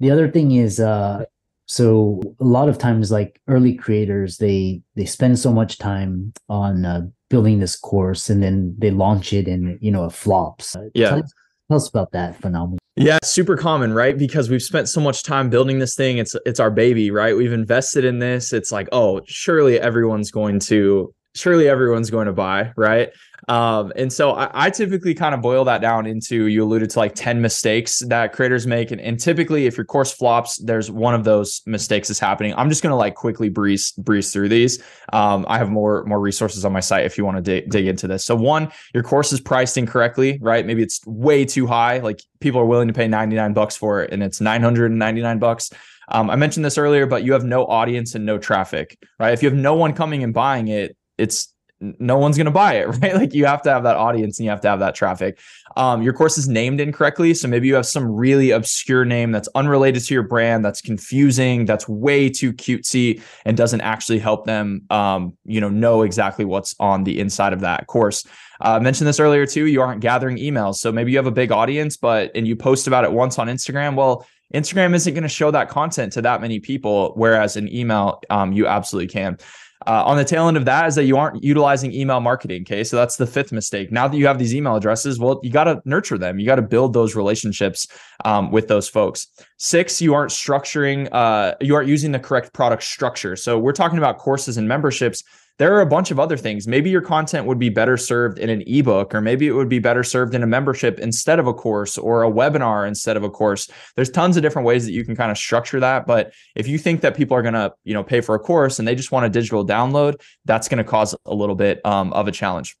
The 0.00 0.10
other 0.10 0.28
thing 0.28 0.52
is 0.52 0.80
uh 0.80 1.26
so 1.72 2.20
a 2.38 2.44
lot 2.44 2.68
of 2.68 2.76
times 2.76 3.10
like 3.10 3.40
early 3.48 3.74
creators 3.74 4.36
they 4.36 4.82
they 4.94 5.06
spend 5.06 5.38
so 5.38 5.50
much 5.50 5.78
time 5.78 6.30
on 6.50 6.84
uh, 6.84 7.00
building 7.30 7.60
this 7.60 7.76
course 7.76 8.28
and 8.28 8.42
then 8.42 8.74
they 8.76 8.90
launch 8.90 9.32
it 9.32 9.48
and 9.48 9.78
you 9.80 9.90
know 9.90 10.04
it 10.04 10.12
flops 10.12 10.76
yeah 10.92 11.08
tell, 11.08 11.22
tell 11.22 11.76
us 11.76 11.88
about 11.88 12.12
that 12.12 12.38
phenomenon 12.40 12.78
yeah, 12.94 13.20
super 13.24 13.56
common, 13.56 13.94
right? 13.94 14.18
Because 14.18 14.50
we've 14.50 14.62
spent 14.62 14.86
so 14.86 15.00
much 15.00 15.22
time 15.22 15.48
building 15.48 15.78
this 15.78 15.94
thing. 15.94 16.18
It's 16.18 16.36
it's 16.44 16.60
our 16.60 16.70
baby, 16.70 17.10
right? 17.10 17.34
We've 17.34 17.54
invested 17.54 18.04
in 18.04 18.18
this. 18.18 18.52
It's 18.52 18.70
like, 18.70 18.86
oh, 18.92 19.22
surely 19.26 19.80
everyone's 19.80 20.30
going 20.30 20.58
to 20.68 21.10
surely 21.34 21.70
everyone's 21.70 22.10
going 22.10 22.26
to 22.26 22.34
buy, 22.34 22.70
right? 22.76 23.08
Um, 23.48 23.92
and 23.96 24.12
so 24.12 24.32
I, 24.32 24.66
I, 24.66 24.70
typically 24.70 25.14
kind 25.14 25.34
of 25.34 25.42
boil 25.42 25.64
that 25.64 25.80
down 25.80 26.06
into 26.06 26.46
you 26.46 26.62
alluded 26.62 26.90
to 26.90 26.98
like 27.00 27.16
10 27.16 27.40
mistakes 27.40 27.98
that 28.06 28.32
creators 28.32 28.68
make. 28.68 28.92
And, 28.92 29.00
and 29.00 29.18
typically 29.18 29.66
if 29.66 29.76
your 29.76 29.84
course 29.84 30.12
flops, 30.12 30.58
there's 30.58 30.92
one 30.92 31.14
of 31.14 31.24
those 31.24 31.60
mistakes 31.66 32.08
is 32.08 32.20
happening. 32.20 32.54
I'm 32.56 32.68
just 32.68 32.84
gonna 32.84 32.96
like 32.96 33.16
quickly 33.16 33.48
breeze 33.48 33.92
breeze 33.92 34.32
through 34.32 34.48
these. 34.48 34.80
Um, 35.12 35.44
I 35.48 35.58
have 35.58 35.70
more 35.70 36.04
more 36.04 36.20
resources 36.20 36.64
on 36.64 36.72
my 36.72 36.80
site 36.80 37.04
if 37.04 37.18
you 37.18 37.24
want 37.24 37.36
to 37.36 37.42
dig, 37.42 37.68
dig 37.68 37.86
into 37.86 38.06
this. 38.06 38.24
So 38.24 38.36
one, 38.36 38.70
your 38.94 39.02
course 39.02 39.32
is 39.32 39.40
priced 39.40 39.76
incorrectly, 39.76 40.38
right? 40.40 40.64
Maybe 40.64 40.82
it's 40.82 41.04
way 41.04 41.44
too 41.44 41.66
high. 41.66 41.98
Like 41.98 42.22
people 42.40 42.60
are 42.60 42.66
willing 42.66 42.88
to 42.88 42.94
pay 42.94 43.08
99 43.08 43.54
bucks 43.54 43.76
for 43.76 44.02
it 44.02 44.12
and 44.12 44.22
it's 44.22 44.40
999 44.40 45.38
bucks. 45.40 45.70
Um, 46.08 46.30
I 46.30 46.36
mentioned 46.36 46.64
this 46.64 46.78
earlier, 46.78 47.06
but 47.06 47.24
you 47.24 47.32
have 47.32 47.44
no 47.44 47.64
audience 47.64 48.14
and 48.14 48.24
no 48.24 48.38
traffic, 48.38 48.98
right? 49.18 49.32
If 49.32 49.42
you 49.42 49.48
have 49.48 49.58
no 49.58 49.74
one 49.74 49.94
coming 49.94 50.22
and 50.22 50.34
buying 50.34 50.68
it, 50.68 50.96
it's 51.18 51.51
no 51.98 52.16
one's 52.16 52.36
going 52.36 52.46
to 52.46 52.52
buy 52.52 52.74
it, 52.74 52.86
right? 53.02 53.14
Like 53.14 53.34
you 53.34 53.44
have 53.46 53.62
to 53.62 53.70
have 53.70 53.82
that 53.82 53.96
audience 53.96 54.38
and 54.38 54.44
you 54.44 54.50
have 54.50 54.60
to 54.62 54.68
have 54.68 54.80
that 54.80 54.94
traffic. 54.94 55.38
Um, 55.76 56.02
your 56.02 56.12
course 56.12 56.38
is 56.38 56.48
named 56.48 56.80
incorrectly. 56.80 57.34
So 57.34 57.48
maybe 57.48 57.66
you 57.66 57.74
have 57.74 57.86
some 57.86 58.10
really 58.10 58.50
obscure 58.50 59.04
name 59.04 59.32
that's 59.32 59.48
unrelated 59.54 60.04
to 60.04 60.14
your 60.14 60.22
brand, 60.22 60.64
that's 60.64 60.80
confusing, 60.80 61.64
that's 61.64 61.88
way 61.88 62.28
too 62.28 62.52
cutesy 62.52 63.22
and 63.44 63.56
doesn't 63.56 63.80
actually 63.80 64.18
help 64.18 64.46
them, 64.46 64.82
um, 64.90 65.36
you 65.44 65.60
know, 65.60 65.68
know 65.68 66.02
exactly 66.02 66.44
what's 66.44 66.74
on 66.78 67.04
the 67.04 67.18
inside 67.18 67.52
of 67.52 67.60
that 67.60 67.86
course. 67.86 68.24
Uh, 68.60 68.76
I 68.76 68.78
mentioned 68.78 69.08
this 69.08 69.18
earlier 69.18 69.46
too. 69.46 69.66
You 69.66 69.82
aren't 69.82 70.00
gathering 70.00 70.36
emails. 70.36 70.76
So 70.76 70.92
maybe 70.92 71.10
you 71.10 71.18
have 71.18 71.26
a 71.26 71.32
big 71.32 71.50
audience, 71.50 71.96
but, 71.96 72.30
and 72.34 72.46
you 72.46 72.54
post 72.54 72.86
about 72.86 73.04
it 73.04 73.12
once 73.12 73.38
on 73.38 73.48
Instagram. 73.48 73.96
Well, 73.96 74.26
Instagram 74.54 74.94
isn't 74.94 75.14
going 75.14 75.22
to 75.22 75.28
show 75.28 75.50
that 75.50 75.68
content 75.68 76.12
to 76.14 76.22
that 76.22 76.40
many 76.40 76.60
people, 76.60 77.12
whereas 77.16 77.56
an 77.56 77.72
email, 77.74 78.20
um, 78.30 78.52
you 78.52 78.66
absolutely 78.66 79.08
can. 79.08 79.38
Uh, 79.86 80.04
on 80.04 80.16
the 80.16 80.24
tail 80.24 80.46
end 80.46 80.56
of 80.56 80.64
that 80.64 80.86
is 80.86 80.94
that 80.94 81.04
you 81.04 81.16
aren't 81.16 81.42
utilizing 81.42 81.92
email 81.92 82.20
marketing. 82.20 82.62
Okay. 82.62 82.84
So 82.84 82.96
that's 82.96 83.16
the 83.16 83.26
fifth 83.26 83.52
mistake. 83.52 83.90
Now 83.90 84.06
that 84.06 84.16
you 84.16 84.26
have 84.26 84.38
these 84.38 84.54
email 84.54 84.76
addresses, 84.76 85.18
well, 85.18 85.40
you 85.42 85.50
got 85.50 85.64
to 85.64 85.82
nurture 85.84 86.18
them. 86.18 86.38
You 86.38 86.46
got 86.46 86.56
to 86.56 86.62
build 86.62 86.92
those 86.92 87.16
relationships 87.16 87.88
um, 88.24 88.50
with 88.50 88.68
those 88.68 88.88
folks. 88.88 89.26
Six, 89.58 90.00
you 90.00 90.14
aren't 90.14 90.30
structuring, 90.30 91.08
uh, 91.12 91.54
you 91.60 91.74
aren't 91.74 91.88
using 91.88 92.12
the 92.12 92.20
correct 92.20 92.52
product 92.52 92.82
structure. 92.84 93.34
So 93.36 93.58
we're 93.58 93.72
talking 93.72 93.98
about 93.98 94.18
courses 94.18 94.56
and 94.56 94.68
memberships 94.68 95.24
there 95.58 95.74
are 95.74 95.80
a 95.80 95.86
bunch 95.86 96.10
of 96.10 96.18
other 96.18 96.36
things. 96.36 96.66
Maybe 96.66 96.90
your 96.90 97.02
content 97.02 97.46
would 97.46 97.58
be 97.58 97.68
better 97.68 97.96
served 97.96 98.38
in 98.38 98.48
an 98.48 98.62
ebook, 98.66 99.14
or 99.14 99.20
maybe 99.20 99.46
it 99.46 99.52
would 99.52 99.68
be 99.68 99.78
better 99.78 100.02
served 100.02 100.34
in 100.34 100.42
a 100.42 100.46
membership 100.46 100.98
instead 100.98 101.38
of 101.38 101.46
a 101.46 101.54
course 101.54 101.98
or 101.98 102.24
a 102.24 102.30
webinar 102.30 102.88
instead 102.88 103.16
of 103.16 103.22
a 103.22 103.30
course. 103.30 103.70
There's 103.94 104.10
tons 104.10 104.36
of 104.36 104.42
different 104.42 104.66
ways 104.66 104.86
that 104.86 104.92
you 104.92 105.04
can 105.04 105.14
kind 105.14 105.30
of 105.30 105.38
structure 105.38 105.78
that. 105.80 106.06
But 106.06 106.32
if 106.54 106.66
you 106.66 106.78
think 106.78 107.02
that 107.02 107.16
people 107.16 107.36
are 107.36 107.42
going 107.42 107.54
to, 107.54 107.72
you 107.84 107.94
know, 107.94 108.02
pay 108.02 108.20
for 108.20 108.34
a 108.34 108.38
course 108.38 108.78
and 108.78 108.88
they 108.88 108.94
just 108.94 109.12
want 109.12 109.26
a 109.26 109.28
digital 109.28 109.64
download, 109.64 110.20
that's 110.44 110.68
going 110.68 110.78
to 110.78 110.84
cause 110.84 111.14
a 111.26 111.34
little 111.34 111.54
bit 111.54 111.84
um, 111.84 112.12
of 112.12 112.28
a 112.28 112.32
challenge. 112.32 112.76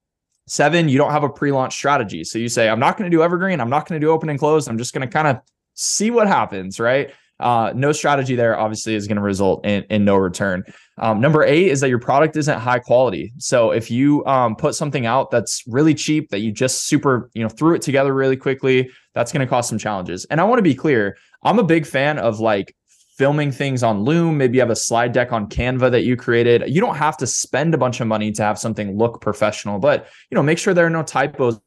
Seven, 0.48 0.88
you 0.88 0.98
don't 0.98 1.12
have 1.12 1.22
a 1.22 1.28
pre-launch 1.28 1.74
strategy. 1.74 2.24
So 2.24 2.38
you 2.38 2.48
say, 2.48 2.68
I'm 2.68 2.80
not 2.80 2.96
going 2.96 3.08
to 3.10 3.16
do 3.16 3.22
evergreen. 3.22 3.60
I'm 3.60 3.70
not 3.70 3.86
going 3.86 4.00
to 4.00 4.04
do 4.04 4.10
open 4.10 4.28
and 4.28 4.38
close. 4.38 4.66
I'm 4.66 4.78
just 4.78 4.92
going 4.92 5.06
to 5.06 5.12
kind 5.12 5.28
of 5.28 5.40
see 5.74 6.10
what 6.10 6.26
happens, 6.26 6.80
right? 6.80 7.12
Uh, 7.42 7.72
no 7.74 7.92
strategy 7.92 8.36
there 8.36 8.58
obviously 8.58 8.94
is 8.94 9.06
going 9.06 9.16
to 9.16 9.22
result 9.22 9.66
in, 9.66 9.82
in 9.90 10.04
no 10.04 10.16
return. 10.16 10.64
Um, 10.98 11.20
number 11.20 11.42
eight 11.42 11.68
is 11.68 11.80
that 11.80 11.88
your 11.88 11.98
product 11.98 12.36
isn't 12.36 12.58
high 12.58 12.78
quality. 12.78 13.32
So 13.38 13.72
if 13.72 13.90
you 13.90 14.24
um, 14.26 14.56
put 14.56 14.74
something 14.74 15.06
out 15.06 15.30
that's 15.30 15.64
really 15.66 15.94
cheap, 15.94 16.30
that 16.30 16.40
you 16.40 16.52
just 16.52 16.86
super, 16.86 17.30
you 17.34 17.42
know, 17.42 17.48
threw 17.48 17.74
it 17.74 17.82
together 17.82 18.14
really 18.14 18.36
quickly, 18.36 18.90
that's 19.14 19.32
going 19.32 19.44
to 19.44 19.50
cause 19.50 19.68
some 19.68 19.78
challenges. 19.78 20.24
And 20.26 20.40
I 20.40 20.44
want 20.44 20.58
to 20.58 20.62
be 20.62 20.74
clear, 20.74 21.16
I'm 21.42 21.58
a 21.58 21.64
big 21.64 21.86
fan 21.86 22.18
of 22.18 22.40
like 22.40 22.74
filming 23.16 23.52
things 23.52 23.82
on 23.82 24.02
Loom. 24.04 24.38
Maybe 24.38 24.56
you 24.56 24.60
have 24.60 24.70
a 24.70 24.76
slide 24.76 25.12
deck 25.12 25.32
on 25.32 25.48
Canva 25.48 25.90
that 25.90 26.04
you 26.04 26.16
created. 26.16 26.64
You 26.68 26.80
don't 26.80 26.96
have 26.96 27.16
to 27.18 27.26
spend 27.26 27.74
a 27.74 27.78
bunch 27.78 28.00
of 28.00 28.06
money 28.06 28.32
to 28.32 28.42
have 28.42 28.58
something 28.58 28.96
look 28.96 29.20
professional, 29.20 29.78
but 29.78 30.08
you 30.30 30.34
know, 30.34 30.42
make 30.42 30.58
sure 30.58 30.74
there 30.74 30.86
are 30.86 30.90
no 30.90 31.02
typos 31.02 31.60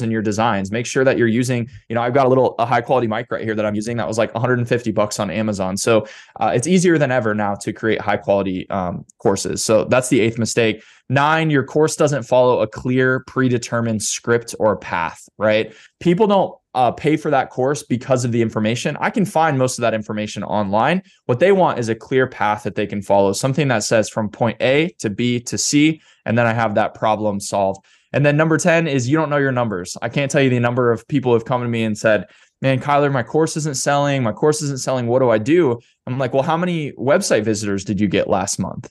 in 0.00 0.10
your 0.10 0.22
designs. 0.22 0.72
Make 0.72 0.86
sure 0.86 1.04
that 1.04 1.18
you're 1.18 1.28
using, 1.28 1.68
you 1.88 1.94
know, 1.94 2.00
I've 2.00 2.14
got 2.14 2.24
a 2.24 2.28
little 2.28 2.54
a 2.58 2.64
high 2.64 2.80
quality 2.80 3.06
mic 3.06 3.30
right 3.30 3.44
here 3.44 3.54
that 3.54 3.66
I'm 3.66 3.74
using 3.74 3.98
that 3.98 4.08
was 4.08 4.16
like 4.16 4.32
150 4.32 4.90
bucks 4.92 5.20
on 5.20 5.30
Amazon. 5.30 5.76
So 5.76 6.06
uh, 6.40 6.52
it's 6.54 6.66
easier 6.66 6.96
than 6.96 7.10
ever 7.10 7.34
now 7.34 7.54
to 7.56 7.72
create 7.72 8.00
high 8.00 8.16
quality 8.16 8.68
um, 8.70 9.04
courses. 9.18 9.62
So 9.62 9.84
that's 9.84 10.08
the 10.08 10.20
eighth 10.20 10.38
mistake. 10.38 10.82
Nine, 11.10 11.50
your 11.50 11.64
course 11.64 11.94
doesn't 11.94 12.22
follow 12.22 12.60
a 12.60 12.66
clear 12.66 13.20
predetermined 13.26 14.02
script 14.02 14.54
or 14.58 14.76
path, 14.78 15.28
right? 15.36 15.74
People 16.00 16.26
don't 16.26 16.56
uh, 16.74 16.90
pay 16.90 17.18
for 17.18 17.30
that 17.30 17.50
course 17.50 17.82
because 17.82 18.24
of 18.24 18.32
the 18.32 18.40
information. 18.40 18.96
I 18.98 19.10
can 19.10 19.26
find 19.26 19.58
most 19.58 19.76
of 19.76 19.82
that 19.82 19.92
information 19.92 20.42
online. 20.42 21.02
What 21.26 21.38
they 21.38 21.52
want 21.52 21.78
is 21.78 21.90
a 21.90 21.94
clear 21.94 22.26
path 22.26 22.62
that 22.62 22.76
they 22.76 22.86
can 22.86 23.02
follow, 23.02 23.34
something 23.34 23.68
that 23.68 23.84
says 23.84 24.08
from 24.08 24.30
point 24.30 24.56
A 24.62 24.94
to 25.00 25.10
B 25.10 25.38
to 25.40 25.58
C, 25.58 26.00
and 26.24 26.38
then 26.38 26.46
I 26.46 26.54
have 26.54 26.76
that 26.76 26.94
problem 26.94 27.40
solved. 27.40 27.84
And 28.12 28.24
then 28.24 28.36
number 28.36 28.58
10 28.58 28.86
is 28.86 29.08
you 29.08 29.16
don't 29.16 29.30
know 29.30 29.38
your 29.38 29.52
numbers. 29.52 29.96
I 30.02 30.08
can't 30.08 30.30
tell 30.30 30.42
you 30.42 30.50
the 30.50 30.60
number 30.60 30.90
of 30.90 31.06
people 31.08 31.32
have 31.32 31.44
come 31.44 31.62
to 31.62 31.68
me 31.68 31.84
and 31.84 31.96
said, 31.96 32.26
Man, 32.60 32.80
Kyler, 32.80 33.10
my 33.10 33.24
course 33.24 33.56
isn't 33.56 33.76
selling. 33.76 34.22
My 34.22 34.32
course 34.32 34.62
isn't 34.62 34.80
selling. 34.80 35.08
What 35.08 35.18
do 35.18 35.30
I 35.30 35.38
do? 35.38 35.80
I'm 36.06 36.18
like, 36.18 36.32
Well, 36.32 36.42
how 36.42 36.56
many 36.56 36.92
website 36.92 37.44
visitors 37.44 37.84
did 37.84 38.00
you 38.00 38.08
get 38.08 38.28
last 38.28 38.58
month? 38.58 38.90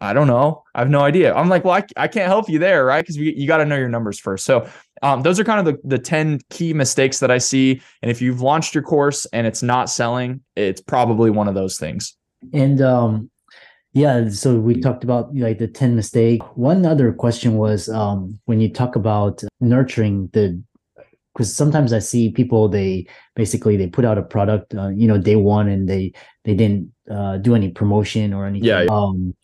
I 0.00 0.12
don't 0.12 0.26
know. 0.26 0.62
I 0.74 0.80
have 0.80 0.90
no 0.90 1.00
idea. 1.00 1.34
I'm 1.34 1.48
like, 1.48 1.64
well, 1.64 1.74
I, 1.74 1.84
I 1.96 2.06
can't 2.06 2.26
help 2.26 2.50
you 2.50 2.58
there, 2.58 2.84
right? 2.84 3.00
Because 3.00 3.16
you 3.16 3.46
got 3.46 3.58
to 3.58 3.64
know 3.64 3.76
your 3.76 3.88
numbers 3.88 4.18
first. 4.18 4.44
So 4.44 4.68
um, 5.02 5.22
those 5.22 5.40
are 5.40 5.44
kind 5.44 5.66
of 5.66 5.74
the, 5.74 5.88
the 5.88 5.98
10 5.98 6.40
key 6.50 6.74
mistakes 6.74 7.18
that 7.20 7.30
I 7.30 7.38
see. 7.38 7.80
And 8.02 8.10
if 8.10 8.20
you've 8.20 8.42
launched 8.42 8.74
your 8.74 8.84
course 8.84 9.24
and 9.32 9.46
it's 9.46 9.62
not 9.62 9.88
selling, 9.88 10.42
it's 10.54 10.82
probably 10.82 11.30
one 11.30 11.48
of 11.48 11.54
those 11.54 11.78
things. 11.78 12.14
And 12.52 12.82
um, 12.82 13.30
yeah, 13.96 14.28
so 14.28 14.56
we 14.56 14.78
talked 14.78 15.04
about 15.04 15.34
like 15.34 15.56
the 15.56 15.66
10 15.66 15.96
mistake. 15.96 16.42
One 16.54 16.84
other 16.84 17.14
question 17.14 17.56
was 17.56 17.88
um, 17.88 18.38
when 18.44 18.60
you 18.60 18.70
talk 18.70 18.94
about 18.94 19.42
nurturing 19.58 20.28
the 20.34 20.62
because 21.32 21.54
sometimes 21.54 21.94
I 21.94 22.00
see 22.00 22.30
people 22.30 22.68
they 22.68 23.06
basically 23.34 23.78
they 23.78 23.86
put 23.86 24.04
out 24.04 24.18
a 24.18 24.22
product 24.22 24.74
uh, 24.74 24.88
you 24.88 25.08
know 25.08 25.16
day 25.16 25.36
one 25.36 25.66
and 25.68 25.88
they 25.88 26.12
they 26.44 26.54
didn't 26.54 26.92
uh, 27.10 27.38
do 27.38 27.54
any 27.54 27.70
promotion 27.70 28.34
or 28.34 28.44
anything. 28.44 28.68
Yeah. 28.68 28.84
Um, 28.90 29.34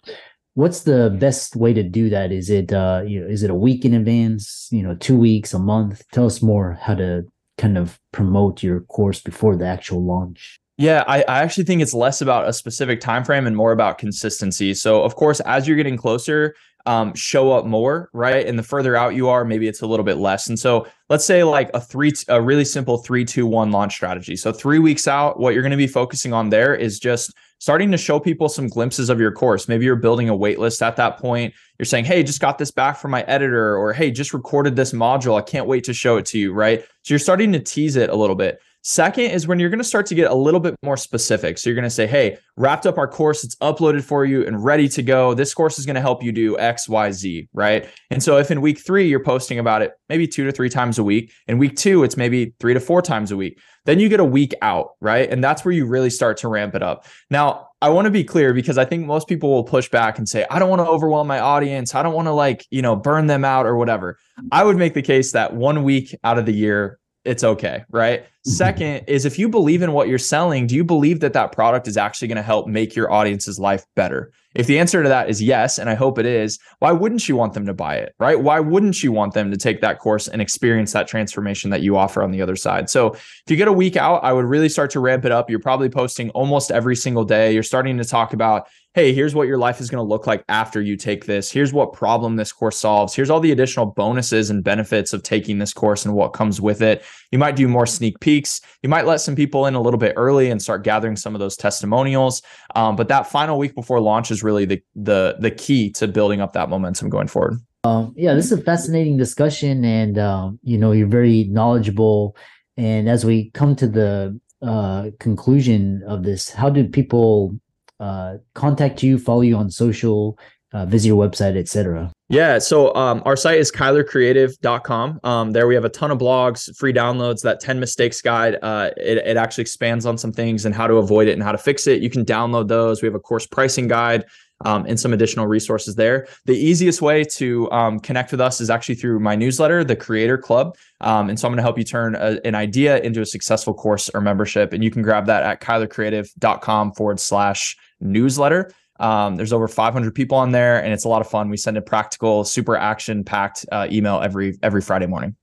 what's 0.52 0.82
the 0.82 1.16
best 1.18 1.56
way 1.56 1.72
to 1.72 1.82
do 1.82 2.10
that? 2.10 2.30
Is 2.30 2.50
it 2.50 2.74
uh, 2.74 3.04
you 3.06 3.20
know 3.20 3.26
is 3.26 3.42
it 3.42 3.48
a 3.48 3.54
week 3.54 3.86
in 3.86 3.94
advance? 3.94 4.68
You 4.70 4.82
know, 4.82 4.96
two 4.96 5.16
weeks, 5.16 5.54
a 5.54 5.58
month? 5.58 6.02
Tell 6.12 6.26
us 6.26 6.42
more 6.42 6.78
how 6.78 6.94
to 6.96 7.24
kind 7.56 7.78
of 7.78 7.98
promote 8.12 8.62
your 8.62 8.80
course 8.80 9.22
before 9.22 9.56
the 9.56 9.66
actual 9.66 10.04
launch. 10.04 10.60
Yeah, 10.82 11.04
I, 11.06 11.22
I 11.28 11.42
actually 11.42 11.62
think 11.62 11.80
it's 11.80 11.94
less 11.94 12.22
about 12.22 12.48
a 12.48 12.52
specific 12.52 13.00
time 13.00 13.22
frame 13.22 13.46
and 13.46 13.56
more 13.56 13.70
about 13.70 13.98
consistency. 13.98 14.74
So, 14.74 15.04
of 15.04 15.14
course, 15.14 15.38
as 15.42 15.68
you're 15.68 15.76
getting 15.76 15.96
closer, 15.96 16.56
um, 16.86 17.14
show 17.14 17.52
up 17.52 17.64
more, 17.64 18.10
right? 18.12 18.44
And 18.44 18.58
the 18.58 18.64
further 18.64 18.96
out 18.96 19.14
you 19.14 19.28
are, 19.28 19.44
maybe 19.44 19.68
it's 19.68 19.82
a 19.82 19.86
little 19.86 20.02
bit 20.04 20.16
less. 20.16 20.48
And 20.48 20.58
so, 20.58 20.88
let's 21.08 21.24
say 21.24 21.44
like 21.44 21.70
a 21.72 21.80
three, 21.80 22.10
a 22.26 22.42
really 22.42 22.64
simple 22.64 22.98
three, 22.98 23.24
two, 23.24 23.46
one 23.46 23.70
launch 23.70 23.94
strategy. 23.94 24.34
So, 24.34 24.50
three 24.50 24.80
weeks 24.80 25.06
out, 25.06 25.38
what 25.38 25.54
you're 25.54 25.62
going 25.62 25.70
to 25.70 25.76
be 25.76 25.86
focusing 25.86 26.32
on 26.32 26.50
there 26.50 26.74
is 26.74 26.98
just 26.98 27.32
starting 27.60 27.92
to 27.92 27.96
show 27.96 28.18
people 28.18 28.48
some 28.48 28.66
glimpses 28.66 29.08
of 29.08 29.20
your 29.20 29.30
course. 29.30 29.68
Maybe 29.68 29.84
you're 29.84 29.94
building 29.94 30.30
a 30.30 30.34
wait 30.34 30.58
list 30.58 30.82
at 30.82 30.96
that 30.96 31.16
point. 31.16 31.54
You're 31.78 31.86
saying, 31.86 32.06
"Hey, 32.06 32.24
just 32.24 32.40
got 32.40 32.58
this 32.58 32.72
back 32.72 32.98
from 32.98 33.12
my 33.12 33.22
editor," 33.28 33.76
or 33.76 33.92
"Hey, 33.92 34.10
just 34.10 34.34
recorded 34.34 34.74
this 34.74 34.90
module. 34.90 35.38
I 35.38 35.42
can't 35.42 35.68
wait 35.68 35.84
to 35.84 35.94
show 35.94 36.16
it 36.16 36.26
to 36.26 36.40
you." 36.40 36.52
Right? 36.52 36.80
So 37.02 37.14
you're 37.14 37.20
starting 37.20 37.52
to 37.52 37.60
tease 37.60 37.94
it 37.94 38.10
a 38.10 38.16
little 38.16 38.34
bit. 38.34 38.58
Second 38.84 39.26
is 39.26 39.46
when 39.46 39.60
you're 39.60 39.70
going 39.70 39.78
to 39.78 39.84
start 39.84 40.06
to 40.06 40.14
get 40.14 40.28
a 40.28 40.34
little 40.34 40.58
bit 40.58 40.74
more 40.82 40.96
specific. 40.96 41.56
So 41.56 41.70
you're 41.70 41.76
going 41.76 41.84
to 41.84 41.90
say, 41.90 42.06
hey, 42.06 42.38
wrapped 42.56 42.84
up 42.84 42.98
our 42.98 43.06
course, 43.06 43.44
it's 43.44 43.54
uploaded 43.56 44.02
for 44.02 44.24
you 44.24 44.44
and 44.44 44.62
ready 44.62 44.88
to 44.88 45.02
go. 45.02 45.34
This 45.34 45.54
course 45.54 45.78
is 45.78 45.86
going 45.86 45.94
to 45.94 46.00
help 46.00 46.20
you 46.20 46.32
do 46.32 46.58
X, 46.58 46.88
Y, 46.88 47.12
Z, 47.12 47.48
right? 47.52 47.88
And 48.10 48.20
so 48.20 48.38
if 48.38 48.50
in 48.50 48.60
week 48.60 48.84
three 48.84 49.06
you're 49.06 49.22
posting 49.22 49.60
about 49.60 49.82
it 49.82 49.92
maybe 50.08 50.26
two 50.26 50.44
to 50.44 50.52
three 50.52 50.68
times 50.68 50.98
a 50.98 51.04
week, 51.04 51.32
in 51.46 51.58
week 51.58 51.76
two, 51.76 52.02
it's 52.02 52.16
maybe 52.16 52.54
three 52.58 52.74
to 52.74 52.80
four 52.80 53.02
times 53.02 53.30
a 53.30 53.36
week, 53.36 53.60
then 53.84 54.00
you 54.00 54.08
get 54.08 54.18
a 54.18 54.24
week 54.24 54.52
out, 54.62 54.90
right? 55.00 55.30
And 55.30 55.42
that's 55.42 55.64
where 55.64 55.72
you 55.72 55.86
really 55.86 56.10
start 56.10 56.36
to 56.38 56.48
ramp 56.48 56.74
it 56.74 56.82
up. 56.82 57.06
Now, 57.30 57.68
I 57.80 57.88
want 57.88 58.06
to 58.06 58.10
be 58.10 58.24
clear 58.24 58.52
because 58.52 58.78
I 58.78 58.84
think 58.84 59.06
most 59.06 59.28
people 59.28 59.50
will 59.50 59.64
push 59.64 59.88
back 59.88 60.18
and 60.18 60.28
say, 60.28 60.44
I 60.50 60.58
don't 60.58 60.68
want 60.68 60.80
to 60.80 60.86
overwhelm 60.86 61.28
my 61.28 61.38
audience. 61.38 61.94
I 61.94 62.02
don't 62.02 62.14
want 62.14 62.26
to 62.26 62.32
like, 62.32 62.66
you 62.70 62.82
know, 62.82 62.96
burn 62.96 63.28
them 63.28 63.44
out 63.44 63.64
or 63.64 63.76
whatever. 63.76 64.18
I 64.50 64.64
would 64.64 64.76
make 64.76 64.94
the 64.94 65.02
case 65.02 65.32
that 65.32 65.54
one 65.54 65.84
week 65.84 66.16
out 66.24 66.38
of 66.38 66.46
the 66.46 66.52
year, 66.52 66.98
it's 67.24 67.44
okay, 67.44 67.84
right? 67.88 68.26
Second 68.44 69.04
is 69.06 69.24
if 69.24 69.38
you 69.38 69.48
believe 69.48 69.82
in 69.82 69.92
what 69.92 70.08
you're 70.08 70.18
selling, 70.18 70.66
do 70.66 70.74
you 70.74 70.82
believe 70.82 71.20
that 71.20 71.32
that 71.32 71.52
product 71.52 71.86
is 71.86 71.96
actually 71.96 72.26
going 72.26 72.36
to 72.36 72.42
help 72.42 72.66
make 72.66 72.96
your 72.96 73.12
audience's 73.12 73.60
life 73.60 73.86
better? 73.94 74.32
If 74.54 74.66
the 74.66 74.78
answer 74.78 75.02
to 75.02 75.08
that 75.08 75.30
is 75.30 75.40
yes, 75.40 75.78
and 75.78 75.88
I 75.88 75.94
hope 75.94 76.18
it 76.18 76.26
is, 76.26 76.58
why 76.80 76.92
wouldn't 76.92 77.28
you 77.28 77.36
want 77.36 77.54
them 77.54 77.64
to 77.66 77.72
buy 77.72 77.96
it, 77.96 78.14
right? 78.18 78.38
Why 78.38 78.60
wouldn't 78.60 79.02
you 79.02 79.12
want 79.12 79.32
them 79.32 79.50
to 79.50 79.56
take 79.56 79.80
that 79.80 79.98
course 79.98 80.28
and 80.28 80.42
experience 80.42 80.92
that 80.92 81.08
transformation 81.08 81.70
that 81.70 81.82
you 81.82 81.96
offer 81.96 82.22
on 82.22 82.32
the 82.32 82.42
other 82.42 82.56
side? 82.56 82.90
So 82.90 83.12
if 83.12 83.44
you 83.48 83.56
get 83.56 83.68
a 83.68 83.72
week 83.72 83.96
out, 83.96 84.22
I 84.24 84.32
would 84.32 84.44
really 84.44 84.68
start 84.68 84.90
to 84.90 85.00
ramp 85.00 85.24
it 85.24 85.32
up. 85.32 85.48
You're 85.48 85.58
probably 85.58 85.88
posting 85.88 86.30
almost 86.30 86.70
every 86.70 86.96
single 86.96 87.24
day. 87.24 87.52
You're 87.54 87.62
starting 87.62 87.96
to 87.96 88.04
talk 88.04 88.34
about, 88.34 88.66
hey, 88.94 89.14
here's 89.14 89.34
what 89.34 89.48
your 89.48 89.56
life 89.56 89.80
is 89.80 89.88
going 89.88 90.04
to 90.04 90.08
look 90.08 90.26
like 90.26 90.44
after 90.50 90.82
you 90.82 90.96
take 90.96 91.24
this. 91.24 91.50
Here's 91.50 91.72
what 91.72 91.94
problem 91.94 92.36
this 92.36 92.52
course 92.52 92.76
solves. 92.76 93.14
Here's 93.14 93.30
all 93.30 93.40
the 93.40 93.52
additional 93.52 93.86
bonuses 93.86 94.50
and 94.50 94.62
benefits 94.62 95.14
of 95.14 95.22
taking 95.22 95.58
this 95.58 95.72
course 95.72 96.04
and 96.04 96.14
what 96.14 96.34
comes 96.34 96.60
with 96.60 96.82
it. 96.82 97.02
You 97.32 97.38
might 97.38 97.56
do 97.56 97.66
more 97.66 97.86
sneak 97.86 98.20
peeks. 98.20 98.60
You 98.82 98.88
might 98.90 99.06
let 99.06 99.20
some 99.20 99.34
people 99.34 99.66
in 99.66 99.74
a 99.74 99.80
little 99.80 99.98
bit 99.98 100.12
early 100.16 100.50
and 100.50 100.60
start 100.60 100.84
gathering 100.84 101.16
some 101.16 101.34
of 101.34 101.40
those 101.40 101.56
testimonials. 101.56 102.42
Um, 102.76 102.94
but 102.94 103.08
that 103.08 103.26
final 103.26 103.58
week 103.58 103.74
before 103.74 104.00
launch 104.00 104.30
is 104.30 104.42
really 104.42 104.66
the 104.66 104.82
the 104.94 105.36
the 105.40 105.50
key 105.50 105.90
to 105.92 106.06
building 106.06 106.40
up 106.40 106.52
that 106.52 106.68
momentum 106.68 107.08
going 107.08 107.28
forward. 107.28 107.58
Um, 107.84 108.14
yeah, 108.16 108.34
this 108.34 108.52
is 108.52 108.58
a 108.58 108.62
fascinating 108.62 109.16
discussion, 109.16 109.84
and 109.84 110.18
um, 110.18 110.60
you 110.62 110.78
know 110.78 110.92
you're 110.92 111.08
very 111.08 111.44
knowledgeable. 111.44 112.36
And 112.76 113.08
as 113.08 113.24
we 113.24 113.50
come 113.50 113.74
to 113.76 113.88
the 113.88 114.38
uh, 114.62 115.10
conclusion 115.18 116.02
of 116.06 116.22
this, 116.22 116.50
how 116.50 116.68
do 116.70 116.86
people 116.86 117.58
uh, 117.98 118.36
contact 118.54 119.02
you, 119.02 119.18
follow 119.18 119.40
you 119.40 119.56
on 119.56 119.70
social, 119.70 120.38
uh, 120.72 120.86
visit 120.86 121.08
your 121.08 121.28
website, 121.28 121.56
etc.? 121.56 122.12
Yeah. 122.32 122.58
So 122.60 122.94
um, 122.94 123.22
our 123.26 123.36
site 123.36 123.58
is 123.58 123.70
kylercreative.com. 123.70 125.20
Um, 125.22 125.50
there 125.50 125.66
we 125.66 125.74
have 125.74 125.84
a 125.84 125.90
ton 125.90 126.10
of 126.10 126.16
blogs, 126.16 126.74
free 126.74 126.94
downloads, 126.94 127.42
that 127.42 127.60
10 127.60 127.78
mistakes 127.78 128.22
guide. 128.22 128.56
Uh, 128.62 128.88
it, 128.96 129.18
it 129.18 129.36
actually 129.36 129.60
expands 129.60 130.06
on 130.06 130.16
some 130.16 130.32
things 130.32 130.64
and 130.64 130.74
how 130.74 130.86
to 130.86 130.94
avoid 130.94 131.28
it 131.28 131.32
and 131.32 131.42
how 131.42 131.52
to 131.52 131.58
fix 131.58 131.86
it. 131.86 132.00
You 132.00 132.08
can 132.08 132.24
download 132.24 132.68
those. 132.68 133.02
We 133.02 133.06
have 133.06 133.14
a 133.14 133.20
course 133.20 133.46
pricing 133.46 133.86
guide. 133.86 134.24
Um, 134.64 134.86
and 134.86 134.98
some 134.98 135.12
additional 135.12 135.48
resources 135.48 135.96
there. 135.96 136.28
The 136.44 136.54
easiest 136.54 137.02
way 137.02 137.24
to 137.24 137.68
um, 137.72 137.98
connect 137.98 138.30
with 138.30 138.40
us 138.40 138.60
is 138.60 138.70
actually 138.70 138.94
through 138.94 139.18
my 139.18 139.34
newsletter, 139.34 139.82
the 139.82 139.96
Creator 139.96 140.38
Club. 140.38 140.76
Um, 141.00 141.30
and 141.30 141.40
so 141.40 141.48
I'm 141.48 141.50
going 141.50 141.56
to 141.56 141.64
help 141.64 141.78
you 141.78 141.82
turn 141.82 142.14
a, 142.14 142.38
an 142.44 142.54
idea 142.54 143.00
into 143.00 143.20
a 143.20 143.26
successful 143.26 143.74
course 143.74 144.08
or 144.14 144.20
membership. 144.20 144.72
And 144.72 144.84
you 144.84 144.90
can 144.92 145.02
grab 145.02 145.26
that 145.26 145.42
at 145.42 145.60
kylercreative.com 145.60 146.92
forward 146.92 147.18
slash 147.18 147.76
newsletter. 148.00 148.72
Um, 149.02 149.36
there's 149.36 149.52
over 149.52 149.66
500 149.66 150.14
people 150.14 150.38
on 150.38 150.52
there, 150.52 150.82
and 150.82 150.92
it's 150.92 151.04
a 151.04 151.08
lot 151.08 151.20
of 151.20 151.28
fun. 151.28 151.50
We 151.50 151.56
send 151.56 151.76
a 151.76 151.82
practical, 151.82 152.44
super 152.44 152.76
action 152.76 153.24
packed 153.24 153.66
uh, 153.72 153.88
email 153.90 154.20
every 154.20 154.58
every 154.62 154.80
Friday 154.80 155.06
morning. 155.06 155.36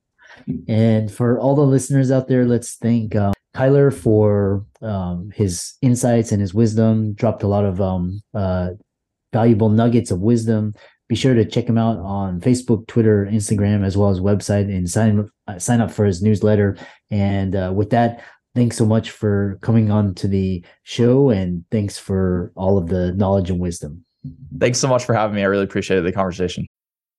And 0.68 1.12
for 1.12 1.40
all 1.40 1.56
the 1.56 1.62
listeners 1.62 2.12
out 2.12 2.30
there, 2.30 2.46
let's 2.46 2.76
thank 2.76 3.16
uh, 3.16 3.34
Kyler 3.56 3.94
for 3.94 4.66
um, 4.82 5.32
his 5.36 5.74
insights 5.82 6.32
and 6.32 6.40
his 6.40 6.54
wisdom. 6.54 7.14
Dropped 7.14 7.44
a 7.44 7.48
lot 7.48 7.66
of 7.66 7.82
um, 7.82 8.22
uh, 8.34 8.70
valuable 9.34 9.70
nuggets 9.70 10.12
of 10.12 10.22
wisdom. 10.22 10.74
Be 11.10 11.16
sure 11.16 11.34
to 11.34 11.44
check 11.44 11.66
him 11.66 11.78
out 11.78 11.98
on 11.98 12.40
Facebook, 12.40 12.88
Twitter, 12.88 13.28
Instagram, 13.30 13.84
as 13.84 13.98
well 13.98 14.10
as 14.10 14.20
website, 14.20 14.74
and 14.74 14.90
sign 14.90 15.30
sign 15.58 15.82
up 15.82 15.92
for 15.92 16.06
his 16.06 16.22
newsletter. 16.22 16.78
And 17.10 17.56
uh, 17.56 17.74
with 17.76 17.90
that, 17.90 18.24
thanks 18.60 18.76
so 18.76 18.86
much 18.86 19.12
for 19.12 19.58
coming 19.62 19.90
on 19.90 20.14
to 20.14 20.28
the 20.28 20.62
show 20.84 21.30
and 21.30 21.64
thanks 21.72 21.98
for 21.98 22.52
all 22.56 22.78
of 22.78 22.90
the 22.90 23.14
knowledge 23.14 23.50
and 23.50 23.58
wisdom. 23.58 24.04
Thanks 24.60 24.78
so 24.80 24.90
much 24.90 25.06
for 25.06 25.14
having 25.14 25.38
me. 25.38 25.44
I 25.44 25.46
really 25.46 25.64
appreciated 25.64 26.06
the 26.06 26.12
conversation. 26.12 26.66